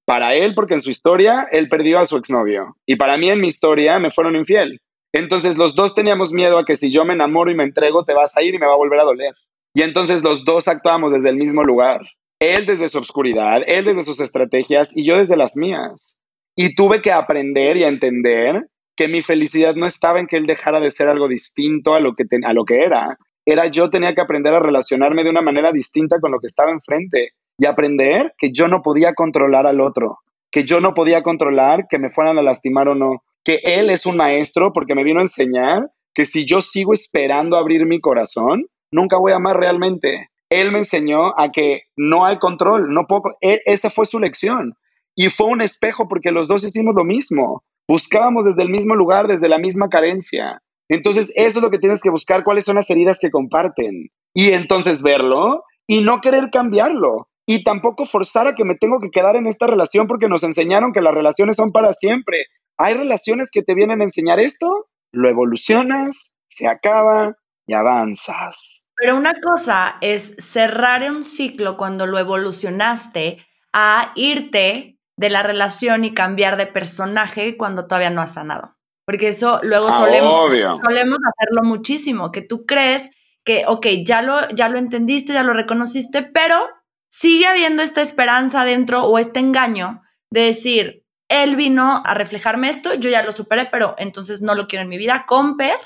[0.04, 2.76] Para él, porque en su historia él perdió a su exnovio.
[2.86, 4.80] Y para mí en mi historia me fueron infiel.
[5.12, 8.14] Entonces los dos teníamos miedo a que si yo me enamoro y me entrego, te
[8.14, 9.34] vas a ir y me va a volver a doler.
[9.74, 12.00] Y entonces los dos actuamos desde el mismo lugar.
[12.40, 16.20] Él desde su obscuridad, él desde sus estrategias y yo desde las mías.
[16.56, 18.66] Y tuve que aprender y entender
[18.96, 22.14] que mi felicidad no estaba en que él dejara de ser algo distinto a lo
[22.14, 23.16] que, a lo que era.
[23.46, 26.70] Era yo tenía que aprender a relacionarme de una manera distinta con lo que estaba
[26.70, 30.18] enfrente y aprender que yo no podía controlar al otro,
[30.50, 34.07] que yo no podía controlar que me fueran a lastimar o no, que él es
[34.07, 38.66] un maestro porque me vino a enseñar que si yo sigo esperando abrir mi corazón,
[38.92, 40.28] nunca voy a amar realmente.
[40.50, 44.74] Él me enseñó a que no hay control, no puedo, esa fue su lección.
[45.14, 47.62] Y fue un espejo porque los dos hicimos lo mismo.
[47.88, 50.61] Buscábamos desde el mismo lugar, desde la misma carencia.
[50.88, 54.11] Entonces, eso es lo que tienes que buscar, cuáles son las heridas que comparten.
[54.34, 57.28] Y entonces verlo y no querer cambiarlo.
[57.47, 60.93] Y tampoco forzar a que me tengo que quedar en esta relación porque nos enseñaron
[60.93, 62.47] que las relaciones son para siempre.
[62.78, 67.36] Hay relaciones que te vienen a enseñar esto, lo evolucionas, se acaba
[67.66, 68.84] y avanzas.
[68.97, 76.05] Pero una cosa es cerrar un ciclo cuando lo evolucionaste a irte de la relación
[76.05, 78.76] y cambiar de personaje cuando todavía no has sanado.
[79.05, 83.11] Porque eso luego ah, solemos, solemos hacerlo muchísimo, que tú crees
[83.45, 86.68] que, ok, ya lo, ya lo entendiste, ya lo reconociste, pero
[87.12, 92.94] sigue habiendo esta esperanza dentro o este engaño de decir, él vino a reflejarme esto,
[92.94, 95.24] yo ya lo superé, pero entonces no lo quiero en mi vida.
[95.26, 95.76] Comper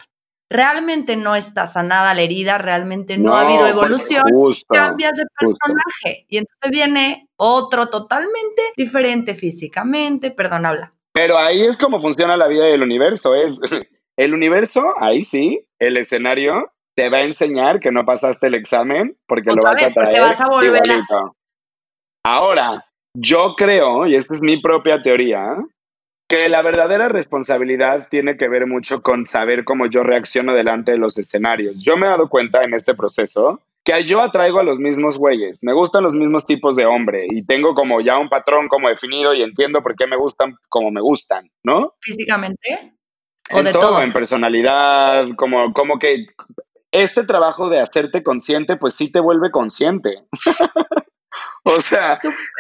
[0.49, 4.23] realmente no está sanada la herida, realmente no, ha habido evolución,
[4.69, 10.95] cambias de personaje y entonces viene otro totalmente diferente físicamente, perdón, habla.
[11.13, 13.59] Pero ahí es como funciona la vida del universo, es
[14.17, 19.17] el universo, ahí sí, el escenario te va a enseñar que no pasaste el examen
[19.27, 20.81] porque lo vas a traer vas a volver
[22.25, 22.85] Ahora,
[23.15, 25.57] yo creo, y esta es mi propia teoría,
[26.29, 30.99] que la verdadera responsabilidad tiene que ver mucho con saber cómo yo reacciono delante de
[30.99, 31.81] los escenarios.
[31.85, 35.63] Yo me he dado cuenta en este proceso que yo atraigo a los mismos güeyes,
[35.63, 39.33] me gustan los mismos tipos de hombre y tengo como ya un patrón como definido
[39.33, 41.95] y entiendo por qué me gustan como me gustan, ¿no?
[42.01, 42.95] Físicamente.
[43.53, 46.27] ¿O en de todo, en personalidad, como, como que
[47.03, 50.25] este trabajo de hacerte consciente, pues sí te vuelve consciente.
[51.69, 52.17] O sea,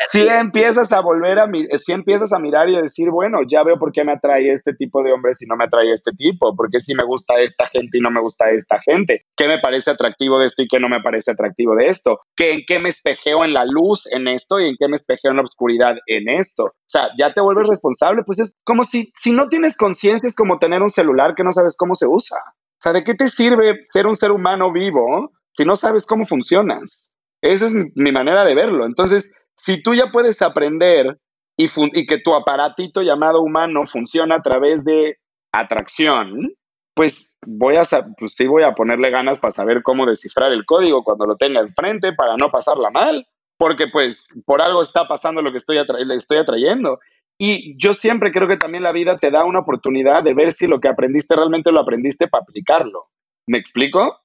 [0.06, 3.78] si empiezas a volver a si empiezas a mirar y a decir, bueno, ya veo
[3.78, 6.80] por qué me atrae este tipo de hombres y no me atrae este tipo, porque
[6.80, 10.40] si me gusta esta gente y no me gusta esta gente, qué me parece atractivo
[10.40, 13.44] de esto y qué no me parece atractivo de esto, ¿Qué, en qué me espejeo
[13.44, 16.64] en la luz en esto y en qué me espejeo en la oscuridad en esto.
[16.64, 20.34] O sea, ya te vuelves responsable, pues es como si si no tienes conciencia es
[20.34, 22.38] como tener un celular que no sabes cómo se usa.
[22.76, 26.26] O sea, ¿de qué te sirve ser un ser humano vivo si no sabes cómo
[26.26, 27.14] funcionas?
[27.42, 28.86] Esa es mi manera de verlo.
[28.86, 31.18] Entonces, si tú ya puedes aprender
[31.56, 35.16] y, que tu aparatito llamado humano funciona a través de
[35.52, 36.52] atracción,
[36.94, 37.82] pues voy a,
[38.18, 41.60] pues sí voy a ponerle ganas para saber cómo descifrar el código cuando lo tenga
[41.60, 43.26] enfrente para no pasarla mal,
[43.58, 45.78] porque pues por algo está pasando lo que estoy,
[46.14, 46.98] estoy atrayendo.
[47.38, 50.66] Y yo siempre creo que también la vida te da una oportunidad de ver si
[50.66, 53.08] lo que aprendiste realmente lo aprendiste para aplicarlo.
[53.46, 54.20] ¿Me explico?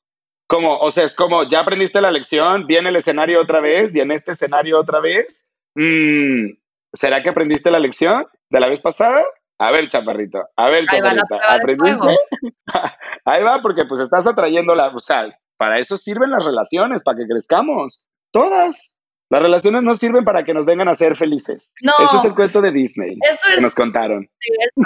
[0.48, 4.00] Como, o sea, es como, ya aprendiste la lección, viene el escenario otra vez y
[4.00, 5.50] en este escenario otra vez.
[5.76, 6.52] Mm,
[6.94, 9.24] ¿Será que aprendiste la lección de la vez pasada?
[9.60, 12.10] A ver, chaparrito, a ver, chaparrita, ¿aprendiste?
[13.26, 17.20] Ahí va, porque pues estás atrayendo la, o sea, para eso sirven las relaciones, para
[17.20, 18.04] que crezcamos.
[18.32, 18.98] Todas.
[19.32, 21.74] Las relaciones no sirven para que nos vengan a ser felices.
[21.82, 21.94] No.
[22.04, 23.18] Ese es el cuento de Disney
[23.56, 24.30] que nos contaron.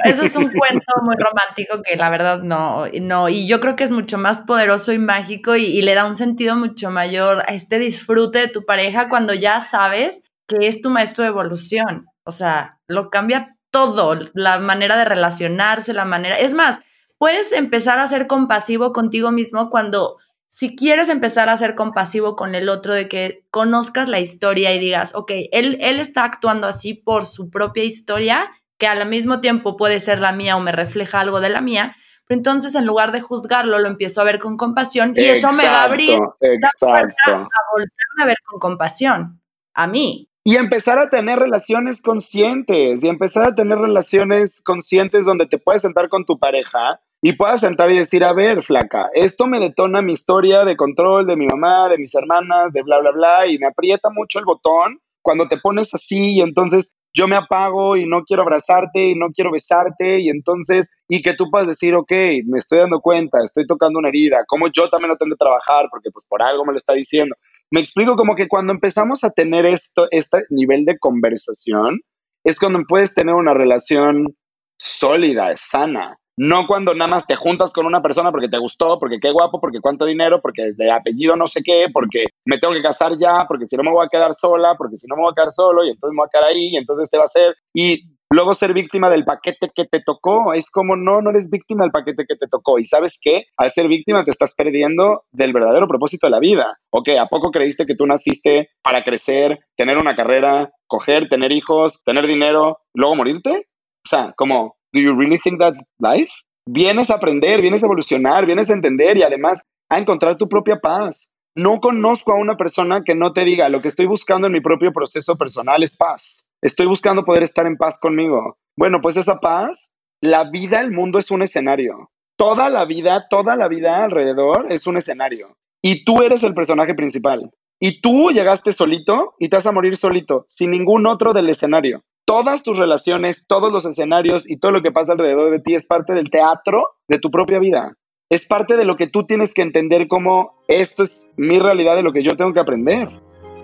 [0.04, 3.28] eso, es un cuento muy romántico que la verdad no, no.
[3.28, 6.56] Y yo creo que es mucho más poderoso y mágico y le da un sentido
[6.56, 11.24] mucho mayor a este disfrute de tu pareja cuando ya sabes que es tu maestro
[11.24, 12.06] de evolución.
[12.24, 16.38] O sea, lo cambia todo, la manera de relacionarse, la manera...
[16.38, 16.80] Es más,
[17.18, 20.18] puedes empezar a ser compasivo contigo mismo cuando,
[20.56, 24.80] si quieres empezar a ser compasivo con el otro, de que conozcas la historia y
[24.80, 29.76] digas, ok, él, él está actuando así por su propia historia, que al mismo tiempo
[29.76, 33.12] puede ser la mía o me refleja algo de la mía, pero entonces en lugar
[33.12, 37.62] de juzgarlo, lo empiezo a ver con compasión y eso me va a abrir a
[37.74, 39.42] volverme a ver con compasión
[39.74, 40.30] a mí.
[40.46, 45.82] Y empezar a tener relaciones conscientes, y empezar a tener relaciones conscientes donde te puedes
[45.82, 50.04] sentar con tu pareja y puedas sentar y decir, a ver, flaca, esto me detona
[50.04, 53.58] mi historia de control de mi mamá, de mis hermanas, de bla, bla, bla, y
[53.58, 58.08] me aprieta mucho el botón cuando te pones así y entonces yo me apago y
[58.08, 62.12] no quiero abrazarte y no quiero besarte y entonces, y que tú puedas decir, ok,
[62.46, 65.88] me estoy dando cuenta, estoy tocando una herida, como yo también lo tengo que trabajar
[65.90, 67.36] porque pues por algo me lo está diciendo.
[67.72, 72.02] Me explico como que cuando empezamos a tener esto, este nivel de conversación,
[72.44, 74.38] es cuando puedes tener una relación
[74.78, 76.20] sólida, sana.
[76.38, 79.60] No cuando nada más te juntas con una persona porque te gustó, porque qué guapo,
[79.62, 83.46] porque cuánto dinero, porque de apellido no sé qué, porque me tengo que casar ya,
[83.48, 85.52] porque si no me voy a quedar sola, porque si no me voy a quedar
[85.52, 87.56] solo y entonces me voy a quedar ahí y entonces te va a hacer.
[87.74, 90.54] Y luego ser víctima del paquete que te tocó.
[90.54, 92.80] Es como, no, no eres víctima del paquete que te tocó.
[92.80, 93.46] Y sabes qué?
[93.58, 96.78] Al ser víctima te estás perdiendo del verdadero propósito de la vida.
[96.92, 102.02] Ok, ¿a poco creíste que tú naciste para crecer, tener una carrera, coger, tener hijos,
[102.04, 103.68] tener dinero, luego morirte?
[104.06, 106.32] O sea, como, ¿do you really think that's life?
[106.66, 110.78] Vienes a aprender, vienes a evolucionar, vienes a entender y además a encontrar tu propia
[110.78, 111.36] paz.
[111.56, 114.62] No conozco a una persona que no te diga, lo que estoy buscando en mi
[114.62, 118.58] propio proceso personal es paz Estoy buscando poder estar en paz conmigo.
[118.76, 122.10] Bueno, pues esa paz, la vida, el mundo es un escenario.
[122.38, 125.58] Toda la vida, toda la vida alrededor es un escenario.
[125.84, 127.52] Y tú eres el personaje principal.
[127.80, 132.02] Y tú llegaste solito y te vas a morir solito, sin ningún otro del escenario.
[132.26, 135.86] Todas tus relaciones, todos los escenarios y todo lo que pasa alrededor de ti es
[135.86, 137.96] parte del teatro de tu propia vida.
[138.32, 142.02] Es parte de lo que tú tienes que entender como esto es mi realidad de
[142.02, 143.10] lo que yo tengo que aprender.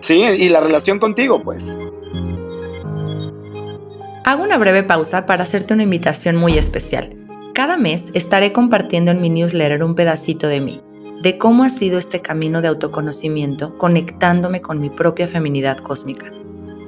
[0.01, 1.75] Sí, y la relación contigo, pues.
[4.25, 7.15] Hago una breve pausa para hacerte una invitación muy especial.
[7.55, 10.81] Cada mes estaré compartiendo en mi newsletter un pedacito de mí,
[11.23, 16.31] de cómo ha sido este camino de autoconocimiento conectándome con mi propia feminidad cósmica.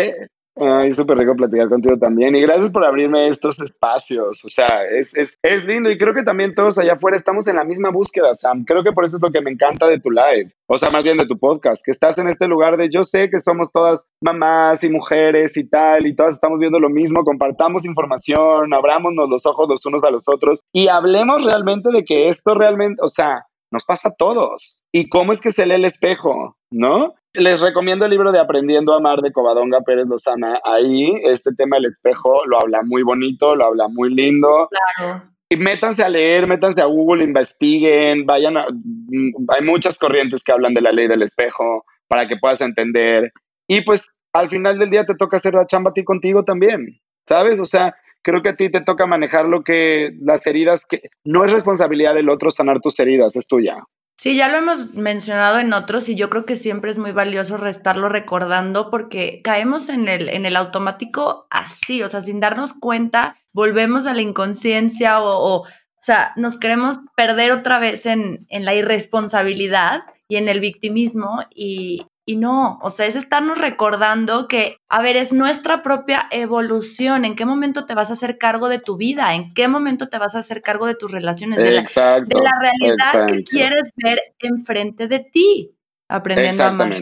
[0.56, 2.36] Ay, súper rico platicar contigo también.
[2.36, 4.46] Y gracias por abrirme estos espacios.
[4.46, 5.90] O sea, es, es, es, lindo.
[5.90, 8.64] Y creo que también todos allá afuera estamos en la misma búsqueda, Sam.
[8.64, 10.54] Creo que por eso es lo que me encanta de tu live.
[10.68, 13.32] O sea, más bien de tu podcast, que estás en este lugar de yo sé
[13.32, 17.24] que somos todas mamás y mujeres y tal, y todas estamos viendo lo mismo.
[17.24, 22.28] Compartamos información, abrámonos los ojos los unos a los otros y hablemos realmente de que
[22.28, 24.82] esto realmente, o sea, nos pasa a todos.
[24.92, 26.58] ¿Y cómo es que se lee el espejo?
[26.74, 27.14] ¿No?
[27.34, 30.60] Les recomiendo el libro de Aprendiendo a Amar de Covadonga Pérez Lozana.
[30.64, 34.70] Ahí este tema del espejo lo habla muy bonito, lo habla muy lindo.
[34.98, 35.24] Claro.
[35.50, 40.52] y métanse a leer, métanse a Google, investiguen, vayan a, mm, hay muchas corrientes que
[40.52, 43.32] hablan de la ley del espejo para que puedas entender.
[43.68, 47.00] Y pues al final del día te toca hacer la chamba a ti contigo también,
[47.28, 47.60] ¿sabes?
[47.60, 51.46] O sea, creo que a ti te toca manejar lo que las heridas que no
[51.46, 53.84] es responsabilidad del otro sanar tus heridas, es tuya.
[54.24, 57.58] Sí, ya lo hemos mencionado en otros y yo creo que siempre es muy valioso
[57.58, 63.36] restarlo recordando porque caemos en el, en el automático así, o sea, sin darnos cuenta,
[63.52, 65.66] volvemos a la inconsciencia o, o,
[66.00, 72.06] sea, nos queremos perder otra vez en, en la irresponsabilidad y en el victimismo y,
[72.26, 77.26] y no, o sea, es estarnos recordando que, a ver, es nuestra propia evolución.
[77.26, 79.36] ¿En qué momento te vas a hacer cargo de tu vida?
[79.36, 81.60] ¿En qué momento te vas a hacer cargo de tus relaciones?
[81.60, 85.72] De, la, de la, realidad que quieres ver enfrente de ti.
[86.08, 86.94] Aprendiendo a amar.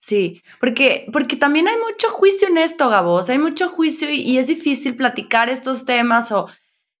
[0.00, 3.30] Sí, porque, porque también hay mucho juicio en esto, Gabos.
[3.30, 6.48] Hay mucho juicio y, y es difícil platicar estos temas o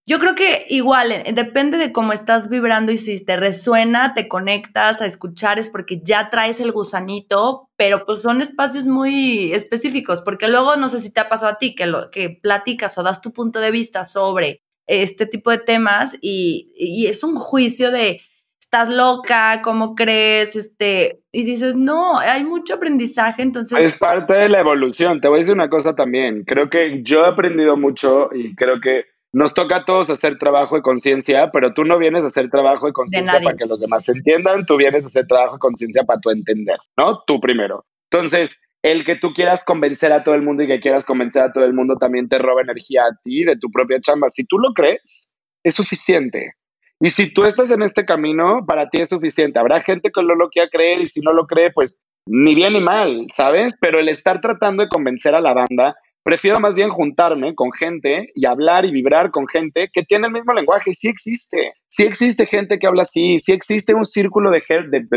[0.08, 4.26] yo creo que igual, eh, depende de cómo estás vibrando y si te resuena, te
[4.26, 10.22] conectas a escuchar, es porque ya traes el gusanito, pero pues son espacios muy específicos,
[10.22, 13.02] porque luego no sé si te ha pasado a ti que, lo, que platicas o
[13.02, 17.90] das tu punto de vista sobre este tipo de temas y, y es un juicio
[17.90, 18.22] de
[18.58, 20.56] estás loca, ¿cómo crees?
[20.56, 23.78] Este, y dices, no, hay mucho aprendizaje, entonces...
[23.78, 25.20] Es parte de la evolución.
[25.20, 26.44] Te voy a decir una cosa también.
[26.44, 30.76] Creo que yo he aprendido mucho y creo que nos toca a todos hacer trabajo
[30.76, 34.08] de conciencia, pero tú no vienes a hacer trabajo de conciencia para que los demás
[34.08, 37.22] entiendan, tú vienes a hacer trabajo de conciencia para tu entender, ¿no?
[37.26, 37.84] Tú primero.
[38.10, 41.52] Entonces, el que tú quieras convencer a todo el mundo y que quieras convencer a
[41.52, 44.28] todo el mundo también te roba energía a ti de tu propia chamba.
[44.28, 46.54] Si tú lo crees, es suficiente.
[47.00, 49.58] Y si tú estás en este camino, para ti es suficiente.
[49.58, 52.72] Habrá gente que no lo quiera creer y si no lo cree, pues ni bien
[52.72, 53.74] ni mal, ¿sabes?
[53.80, 58.30] Pero el estar tratando de convencer a la banda Prefiero más bien juntarme con gente
[58.34, 60.92] y hablar y vibrar con gente que tiene el mismo lenguaje.
[60.92, 61.72] Sí existe.
[61.88, 63.38] Sí existe gente que habla así.
[63.38, 64.62] Sí existe un círculo de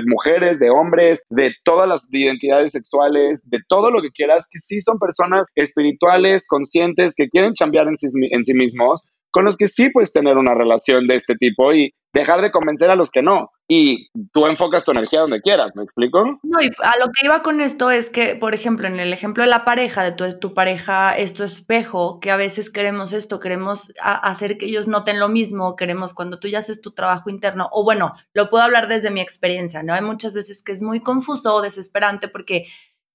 [0.06, 4.80] mujeres, de hombres, de todas las identidades sexuales, de todo lo que quieras, que sí
[4.80, 9.68] son personas espirituales, conscientes, que quieren cambiar en sí, en sí mismos, con los que
[9.68, 13.22] sí puedes tener una relación de este tipo y dejar de convencer a los que
[13.22, 13.50] no.
[13.74, 16.26] Y tú enfocas tu energía donde quieras, ¿me explico?
[16.44, 19.46] No, y a lo que iba con esto es que, por ejemplo, en el ejemplo
[19.46, 23.40] de la pareja, de tu, tu pareja es tu espejo, que a veces queremos esto,
[23.40, 27.70] queremos hacer que ellos noten lo mismo, queremos cuando tú ya haces tu trabajo interno,
[27.72, 29.94] o bueno, lo puedo hablar desde mi experiencia, ¿no?
[29.94, 32.66] Hay muchas veces que es muy confuso o desesperante porque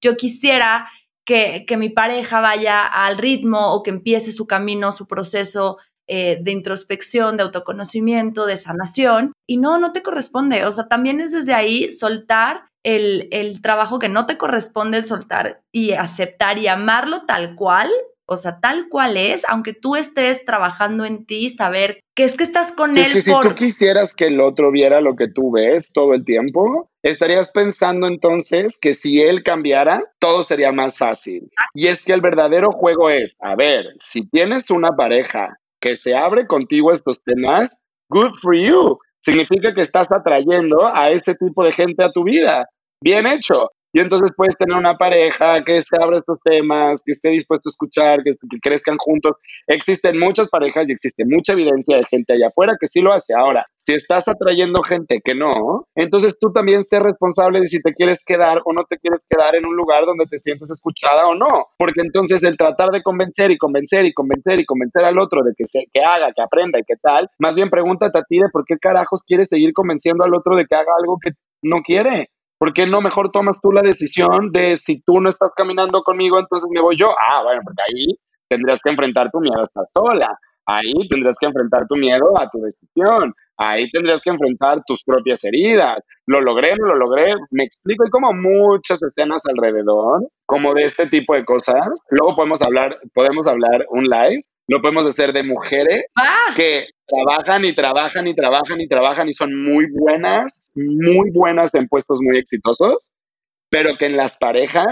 [0.00, 0.88] yo quisiera
[1.26, 5.76] que, que mi pareja vaya al ritmo o que empiece su camino, su proceso
[6.08, 10.64] eh, de introspección, de autoconocimiento, de sanación, y no, no te corresponde.
[10.64, 15.60] O sea, también es desde ahí soltar el, el trabajo que no te corresponde, soltar
[15.72, 17.90] y aceptar y amarlo tal cual,
[18.28, 22.42] o sea, tal cual es, aunque tú estés trabajando en ti, saber que es que
[22.42, 23.12] estás con él.
[23.12, 26.90] que si tú quisieras que el otro viera lo que tú ves todo el tiempo,
[27.02, 31.50] estarías pensando entonces que si él cambiara, todo sería más fácil.
[31.72, 36.16] Y es que el verdadero juego es, a ver, si tienes una pareja que se
[36.16, 37.80] abre contigo estos temas,
[38.10, 38.98] good for you.
[39.20, 42.66] Significa que estás atrayendo a ese tipo de gente a tu vida.
[43.00, 43.70] Bien hecho.
[43.96, 47.72] Y entonces puedes tener una pareja que se abra estos temas, que esté dispuesto a
[47.72, 49.36] escuchar, que, crezcan juntos.
[49.66, 53.32] Existen muchas parejas y existe mucha evidencia de gente allá afuera que sí lo hace.
[53.34, 57.94] Ahora, si estás atrayendo gente que no, entonces tú también sé responsable de si te
[57.94, 61.34] quieres quedar o no te quieres quedar en un lugar donde te sientes escuchada o
[61.34, 61.68] no.
[61.78, 65.52] Porque entonces el tratar de convencer y convencer y convencer y convencer al otro de
[65.56, 68.50] que, se, que haga, que aprenda y qué tal, más bien pregúntate a ti de
[68.52, 71.30] por qué carajos quieres seguir convenciendo al otro de que haga algo que
[71.62, 72.28] no quiere.
[72.58, 76.38] ¿Por qué no mejor tomas tú la decisión de si tú no estás caminando conmigo,
[76.38, 77.10] entonces me voy yo?
[77.10, 78.06] Ah, bueno, porque ahí
[78.48, 80.38] tendrías que enfrentar tu miedo a estar sola.
[80.68, 83.32] Ahí tendrías que enfrentar tu miedo a tu decisión.
[83.58, 85.98] Ahí tendrías que enfrentar tus propias heridas.
[86.26, 87.34] Lo logré, no lo logré.
[87.50, 88.04] Me explico.
[88.04, 91.86] Hay como muchas escenas alrededor, como de este tipo de cosas.
[92.10, 96.52] Luego podemos hablar, podemos hablar un live lo podemos hacer de mujeres ah.
[96.54, 101.86] que trabajan y trabajan y trabajan y trabajan y son muy buenas, muy buenas en
[101.88, 103.10] puestos muy exitosos,
[103.70, 104.86] pero que en las parejas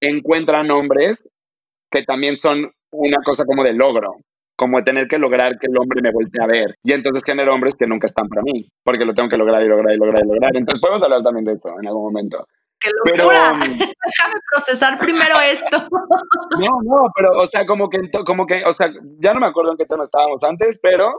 [0.00, 1.28] encuentran hombres
[1.90, 4.16] que también son una cosa como de logro,
[4.56, 6.74] como de tener que lograr que el hombre me voltee a ver.
[6.82, 9.68] Y entonces genera hombres que nunca están para mí, porque lo tengo que lograr y
[9.68, 10.56] lograr y lograr y lograr.
[10.56, 12.46] Entonces podemos hablar también de eso en algún momento.
[12.82, 13.52] ¡Qué locura!
[13.52, 15.88] Um, Déjame procesar primero esto.
[16.58, 19.72] No, no, pero, o sea, como que, como que, o sea, ya no me acuerdo
[19.72, 21.18] en qué tema estábamos antes, pero...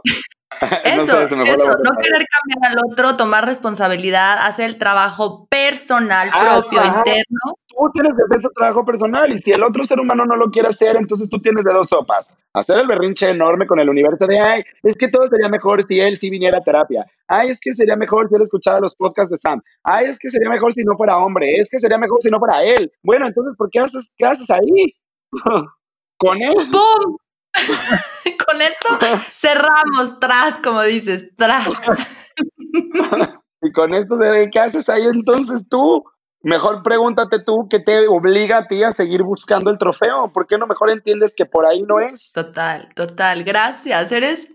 [0.84, 7.58] Eso, eso, no querer cambiar al otro, tomar responsabilidad, hacer el trabajo personal, propio, interno.
[7.66, 10.50] Tú tienes que hacer tu trabajo personal y si el otro ser humano no lo
[10.50, 12.32] quiere hacer, entonces tú tienes de dos sopas.
[12.52, 16.00] Hacer el berrinche enorme con el universo de, ay, es que todo sería mejor si
[16.00, 17.04] él sí viniera a terapia.
[17.26, 19.60] Ay, es que sería mejor si él escuchara los podcasts de Sam.
[19.82, 21.52] Ay, es que sería mejor si no fuera hombre.
[21.58, 22.92] Es que sería mejor si no fuera él.
[23.02, 24.94] Bueno, entonces, ¿por qué haces, qué haces ahí?
[26.18, 26.54] con él.
[26.70, 27.16] ¡Bum!
[28.46, 28.88] con esto
[29.32, 31.66] cerramos, tras, como dices, tras.
[33.62, 34.18] y con esto,
[34.52, 36.04] ¿qué haces ahí entonces tú?
[36.42, 40.30] Mejor pregúntate tú qué te obliga a ti a seguir buscando el trofeo.
[40.30, 42.32] ¿Por qué no mejor entiendes que por ahí no es?
[42.32, 43.44] Total, total.
[43.44, 44.12] Gracias.
[44.12, 44.48] Eres,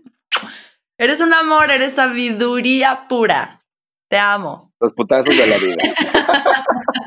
[0.96, 3.60] eres un amor, eres sabiduría pura.
[4.08, 4.72] Te amo.
[4.80, 5.82] Los putazos de la vida.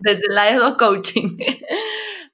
[0.00, 1.36] Desde la Edo Coaching.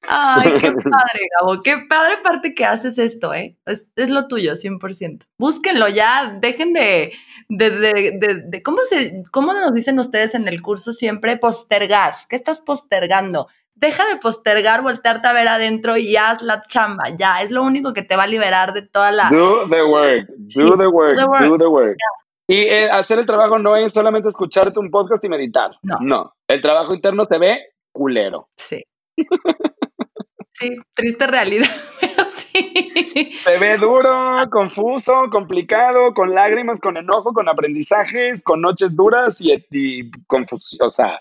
[0.08, 1.62] Ay, qué padre, Gabo.
[1.62, 3.56] Qué padre parte que haces esto, ¿eh?
[3.66, 5.26] Es, es lo tuyo, 100%.
[5.38, 7.12] Búsquenlo ya, dejen de,
[7.48, 11.36] de, de, de, ¿cómo, se, ¿cómo nos dicen ustedes en el curso siempre?
[11.36, 12.14] Postergar.
[12.28, 13.48] ¿Qué estás postergando?
[13.74, 17.10] Deja de postergar, voltearte a ver adentro y haz la chamba.
[17.10, 19.28] Ya, es lo único que te va a liberar de toda la...
[19.30, 21.96] Do the work, do the work, do the work.
[22.46, 25.72] Y eh, hacer el trabajo no es solamente escucharte un podcast y meditar.
[25.82, 25.98] No.
[26.00, 26.34] No.
[26.46, 27.60] El trabajo interno se ve
[27.92, 28.48] culero.
[28.56, 28.84] Sí.
[30.52, 33.34] Sí, triste realidad, pero sí.
[33.44, 40.10] Se ve duro, confuso, complicado, con lágrimas, con enojo, con aprendizajes, con noches duras y,
[40.26, 40.86] confusión.
[40.86, 41.20] O sea,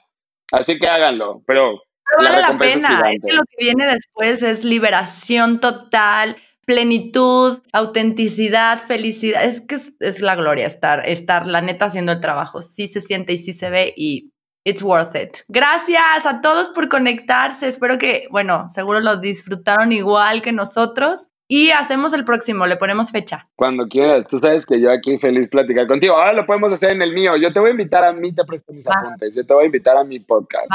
[0.52, 1.82] así que háganlo, pero.
[2.18, 3.12] vale la, pena.
[3.12, 9.44] Es, que lo que viene después es liberación total plenitud, autenticidad, felicidad.
[9.44, 12.62] Es que es, la gloria estar, estar, la neta, haciendo el trabajo.
[12.62, 14.32] Sí se siente y sí se ve y
[14.64, 15.40] It's worth it.
[15.48, 17.68] Gracias a todos por conectarse.
[17.68, 21.30] Espero que, bueno, seguro lo disfrutaron igual que nosotros.
[21.48, 23.50] Y hacemos el próximo, le ponemos fecha.
[23.56, 26.16] Cuando quieras, tú sabes que yo aquí feliz platicar contigo.
[26.16, 27.36] Ahora lo podemos hacer en el mío.
[27.36, 29.36] Yo te voy a invitar a mí, te presto mis apuntes.
[29.36, 30.72] Yo te voy a invitar a mi podcast.